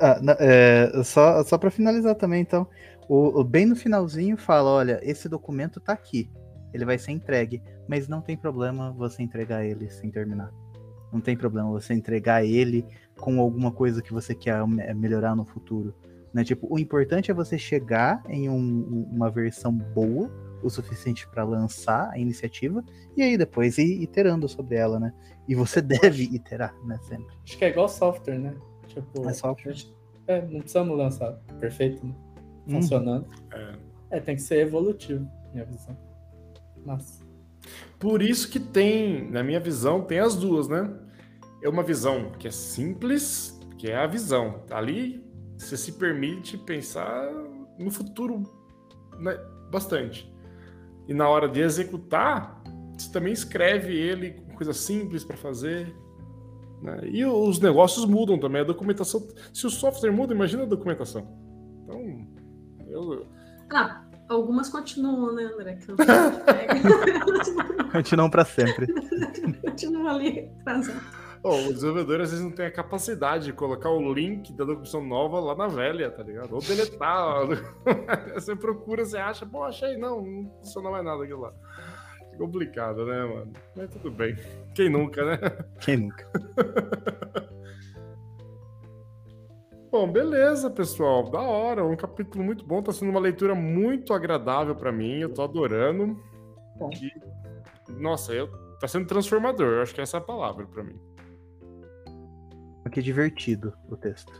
ah, 0.00 0.36
é, 0.38 1.02
só, 1.04 1.42
só 1.44 1.58
para 1.58 1.70
finalizar 1.70 2.14
também, 2.14 2.40
então, 2.40 2.66
o, 3.08 3.40
o, 3.40 3.44
bem 3.44 3.66
no 3.66 3.76
finalzinho 3.76 4.36
fala, 4.36 4.70
olha, 4.70 5.00
esse 5.02 5.28
documento 5.28 5.80
tá 5.80 5.92
aqui, 5.92 6.30
ele 6.72 6.84
vai 6.84 6.98
ser 6.98 7.12
entregue, 7.12 7.62
mas 7.88 8.08
não 8.08 8.20
tem 8.20 8.36
problema 8.36 8.92
você 8.92 9.22
entregar 9.22 9.64
ele 9.64 9.90
sem 9.90 10.10
terminar. 10.10 10.50
Não 11.12 11.20
tem 11.20 11.36
problema 11.36 11.68
você 11.70 11.92
entregar 11.92 12.44
ele 12.44 12.86
com 13.18 13.40
alguma 13.40 13.72
coisa 13.72 14.00
que 14.00 14.12
você 14.12 14.34
quer 14.34 14.64
melhorar 14.94 15.34
no 15.34 15.44
futuro. 15.44 15.92
Né? 16.32 16.44
Tipo, 16.44 16.68
o 16.70 16.78
importante 16.78 17.30
é 17.30 17.34
você 17.34 17.58
chegar 17.58 18.22
em 18.28 18.48
um, 18.48 19.08
uma 19.10 19.28
versão 19.28 19.72
boa 19.72 20.30
o 20.62 20.70
suficiente 20.70 21.26
para 21.28 21.42
lançar 21.42 22.10
a 22.12 22.18
iniciativa 22.18 22.84
e 23.16 23.22
aí 23.22 23.36
depois 23.36 23.78
ir 23.78 24.02
iterando 24.02 24.48
sobre 24.48 24.76
ela, 24.76 25.00
né? 25.00 25.12
E 25.48 25.54
você 25.54 25.80
deve 25.80 26.24
iterar, 26.24 26.74
né? 26.84 26.98
Sempre. 27.02 27.34
Acho 27.42 27.58
que 27.58 27.64
é 27.64 27.70
igual 27.70 27.88
software, 27.88 28.38
né? 28.38 28.54
Tipo, 28.94 29.28
é 29.28 29.32
software. 29.32 29.76
É, 30.26 30.42
não 30.42 30.60
precisamos 30.60 30.96
lançar 30.96 31.32
perfeito, 31.58 32.04
né? 32.06 32.14
Uhum. 32.66 32.80
funcionando. 32.80 33.26
Uhum. 33.26 33.78
É. 34.10 34.18
é, 34.18 34.20
tem 34.20 34.36
que 34.36 34.42
ser 34.42 34.66
evolutivo, 34.66 35.28
minha 35.52 35.64
visão. 35.64 35.96
Mas. 36.84 37.20
Por 37.98 38.22
isso 38.22 38.50
que 38.50 38.58
tem, 38.58 39.30
na 39.30 39.42
minha 39.42 39.60
visão, 39.60 40.02
tem 40.02 40.18
as 40.18 40.36
duas, 40.36 40.68
né? 40.68 40.90
é 41.62 41.68
uma 41.68 41.82
visão 41.82 42.32
que 42.38 42.48
é 42.48 42.50
simples, 42.50 43.58
que 43.78 43.90
é 43.90 43.96
a 43.96 44.06
visão. 44.06 44.62
Ali 44.70 45.24
você 45.58 45.76
se 45.76 45.92
permite 45.92 46.56
pensar 46.56 47.30
no 47.78 47.90
futuro 47.90 48.42
né, 49.18 49.38
bastante. 49.70 50.32
E 51.06 51.14
na 51.14 51.28
hora 51.28 51.48
de 51.48 51.60
executar, 51.60 52.62
você 52.96 53.10
também 53.12 53.32
escreve 53.32 53.94
ele 53.94 54.32
com 54.32 54.54
coisa 54.54 54.72
simples 54.72 55.24
para 55.24 55.36
fazer. 55.36 55.94
Né? 56.82 57.00
E 57.04 57.24
os 57.24 57.60
negócios 57.60 58.04
mudam 58.04 58.38
também. 58.38 58.62
A 58.62 58.64
documentação. 58.64 59.26
Se 59.52 59.66
o 59.66 59.70
software 59.70 60.12
muda, 60.12 60.34
imagina 60.34 60.62
a 60.62 60.66
documentação. 60.66 61.26
Então, 61.84 62.26
eu. 62.88 63.26
Ah, 63.72 64.04
algumas 64.28 64.68
continuam, 64.68 65.34
né, 65.34 65.44
André? 65.44 65.78
continuam 67.92 68.30
para 68.30 68.44
sempre. 68.44 68.86
continuam 69.62 70.08
ali 70.08 70.50
atrasado. 70.60 71.20
Oh, 71.42 71.68
o 71.68 71.72
desenvolvedor 71.72 72.20
às 72.20 72.30
vezes 72.30 72.44
não 72.44 72.52
tem 72.52 72.66
a 72.66 72.70
capacidade 72.70 73.46
de 73.46 73.52
colocar 73.54 73.88
o 73.88 74.12
link 74.12 74.52
da 74.52 74.64
documentação 74.64 75.02
nova 75.02 75.40
lá 75.40 75.54
na 75.54 75.68
velha, 75.68 76.10
tá 76.10 76.22
ligado? 76.22 76.54
Ou 76.54 76.60
deletar. 76.60 77.46
você 78.34 78.54
procura, 78.54 79.06
você 79.06 79.16
acha, 79.16 79.46
pô, 79.46 79.64
achei, 79.64 79.96
não, 79.96 80.20
não 80.20 80.50
funciona 80.58 80.90
mais 80.90 81.02
nada 81.02 81.24
aquilo 81.24 81.40
lá. 81.40 81.54
Complicado, 82.36 83.04
né, 83.04 83.24
mano? 83.24 83.52
Mas 83.76 83.90
tudo 83.90 84.10
bem. 84.10 84.36
Quem 84.74 84.88
nunca, 84.88 85.24
né? 85.24 85.38
Quem 85.80 85.96
nunca? 85.96 86.26
Bom, 89.90 90.10
beleza, 90.10 90.70
pessoal. 90.70 91.28
Da 91.28 91.40
hora. 91.40 91.84
Um 91.84 91.96
capítulo 91.96 92.44
muito 92.44 92.64
bom. 92.64 92.80
Tá 92.80 92.92
sendo 92.92 93.10
uma 93.10 93.18
leitura 93.18 93.54
muito 93.54 94.14
agradável 94.14 94.74
para 94.74 94.92
mim. 94.92 95.18
Eu 95.18 95.34
tô 95.34 95.42
adorando. 95.42 96.16
Bom. 96.78 96.90
E, 96.92 97.12
nossa, 98.00 98.32
eu, 98.32 98.48
tá 98.78 98.86
sendo 98.86 99.06
transformador. 99.06 99.66
Eu 99.66 99.82
acho 99.82 99.94
que 99.94 100.00
essa 100.00 100.18
é 100.18 100.20
a 100.20 100.22
palavra 100.22 100.64
para 100.66 100.84
mim. 100.84 100.98
Porque 102.82 103.00
é 103.00 103.02
divertido 103.02 103.72
o 103.88 103.96
texto. 103.96 104.32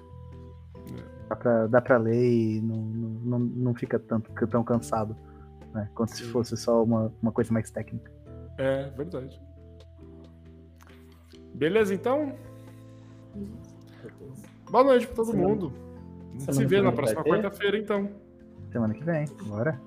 É. 0.96 1.29
Dá, 1.29 1.37
pra, 1.37 1.66
dá 1.66 1.81
pra 1.81 1.96
ler 1.98 2.33
e 2.33 2.61
não, 2.61 2.76
não, 2.76 3.38
não 3.38 3.74
fica 3.74 3.98
tanto, 3.98 4.33
tão 4.46 4.62
cansado. 4.62 5.16
Né? 5.72 5.88
Quanto 5.94 6.11
Sim. 6.11 6.24
se 6.24 6.30
fosse 6.30 6.56
só 6.56 6.83
uma, 6.83 7.12
uma 7.22 7.33
coisa 7.33 7.52
mais 7.52 7.70
técnica. 7.70 8.11
É, 8.59 8.90
verdade. 8.90 9.40
Beleza, 11.54 11.94
então? 11.94 12.33
Boa 14.71 14.85
noite 14.85 15.06
pra 15.06 15.16
todo 15.16 15.31
Semana. 15.31 15.48
mundo. 15.48 15.73
A 16.35 16.52
gente 16.52 16.54
se 16.54 16.66
vê 16.66 16.81
na 16.81 16.92
próxima 16.92 17.25
quarta-feira, 17.25 17.77
então. 17.77 18.08
Semana 18.71 18.94
que 18.94 19.04
vem, 19.04 19.25
bora. 19.44 19.81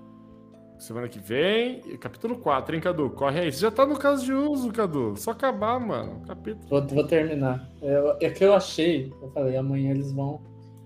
Semana 0.77 1.07
que 1.07 1.19
vem, 1.19 1.79
capítulo 1.97 2.37
4, 2.37 2.75
hein, 2.75 2.81
Cadu? 2.81 3.09
Corre 3.11 3.39
aí. 3.39 3.51
Você 3.51 3.61
já 3.61 3.71
tá 3.71 3.85
no 3.85 3.97
caso 3.97 4.25
de 4.25 4.33
uso, 4.33 4.71
Cadu. 4.71 5.15
Só 5.15 5.31
acabar, 5.31 5.79
mano. 5.79 6.21
Capítulo. 6.27 6.67
Vou, 6.67 6.85
vou 6.87 7.07
terminar. 7.07 7.69
É, 7.81 8.25
é 8.25 8.29
que 8.29 8.43
eu 8.43 8.53
achei, 8.53 9.13
eu 9.21 9.31
falei, 9.31 9.55
amanhã 9.55 9.91
eles 9.91 10.11
vão 10.11 10.41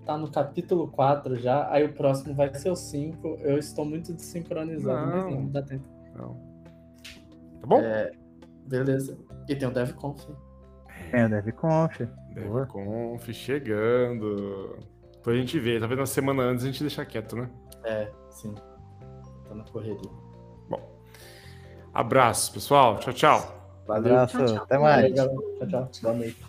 tá 0.08 0.16
no 0.16 0.30
capítulo 0.30 0.88
4 0.88 1.36
já, 1.36 1.70
aí 1.70 1.84
o 1.84 1.92
próximo 1.92 2.34
vai 2.34 2.52
ser 2.54 2.70
o 2.70 2.76
5. 2.76 3.38
Eu 3.42 3.58
estou 3.58 3.84
muito 3.84 4.12
desincronizado, 4.12 5.06
não, 5.06 5.30
mas 5.30 5.34
não 5.34 5.48
dá 5.48 5.62
tempo. 5.62 5.84
Não. 6.16 6.34
Tá 7.60 7.66
bom? 7.66 7.80
É, 7.80 8.10
beleza. 8.66 9.18
E 9.46 9.54
tem 9.54 9.68
o 9.68 9.70
DevConf. 9.70 10.26
Tem 11.10 11.26
o 11.26 11.28
DevConf. 11.28 12.00
DevConf 12.34 13.32
chegando. 13.32 14.78
Depois 15.12 15.36
a 15.36 15.40
gente 15.40 15.60
vê. 15.60 15.78
Talvez 15.78 16.00
na 16.00 16.06
semana 16.06 16.42
antes 16.44 16.64
a 16.64 16.68
gente 16.68 16.80
deixar 16.80 17.04
quieto, 17.04 17.36
né? 17.36 17.50
É, 17.84 18.10
sim 18.30 18.54
tá 19.48 19.54
na 19.54 19.64
correria. 19.64 20.10
Bom. 20.68 20.80
Abraço, 21.92 22.52
pessoal. 22.52 22.98
Tchau, 22.98 23.12
tchau. 23.12 23.82
Valeu. 23.86 24.12
Abraço. 24.12 24.38
Tchau, 24.38 24.46
tchau. 24.46 24.62
Até 24.64 24.78
mais. 24.78 25.14
Valeu, 25.14 25.56
tchau, 25.58 25.66
tchau. 25.68 25.90
Boa 26.02 26.14
noite. 26.14 26.47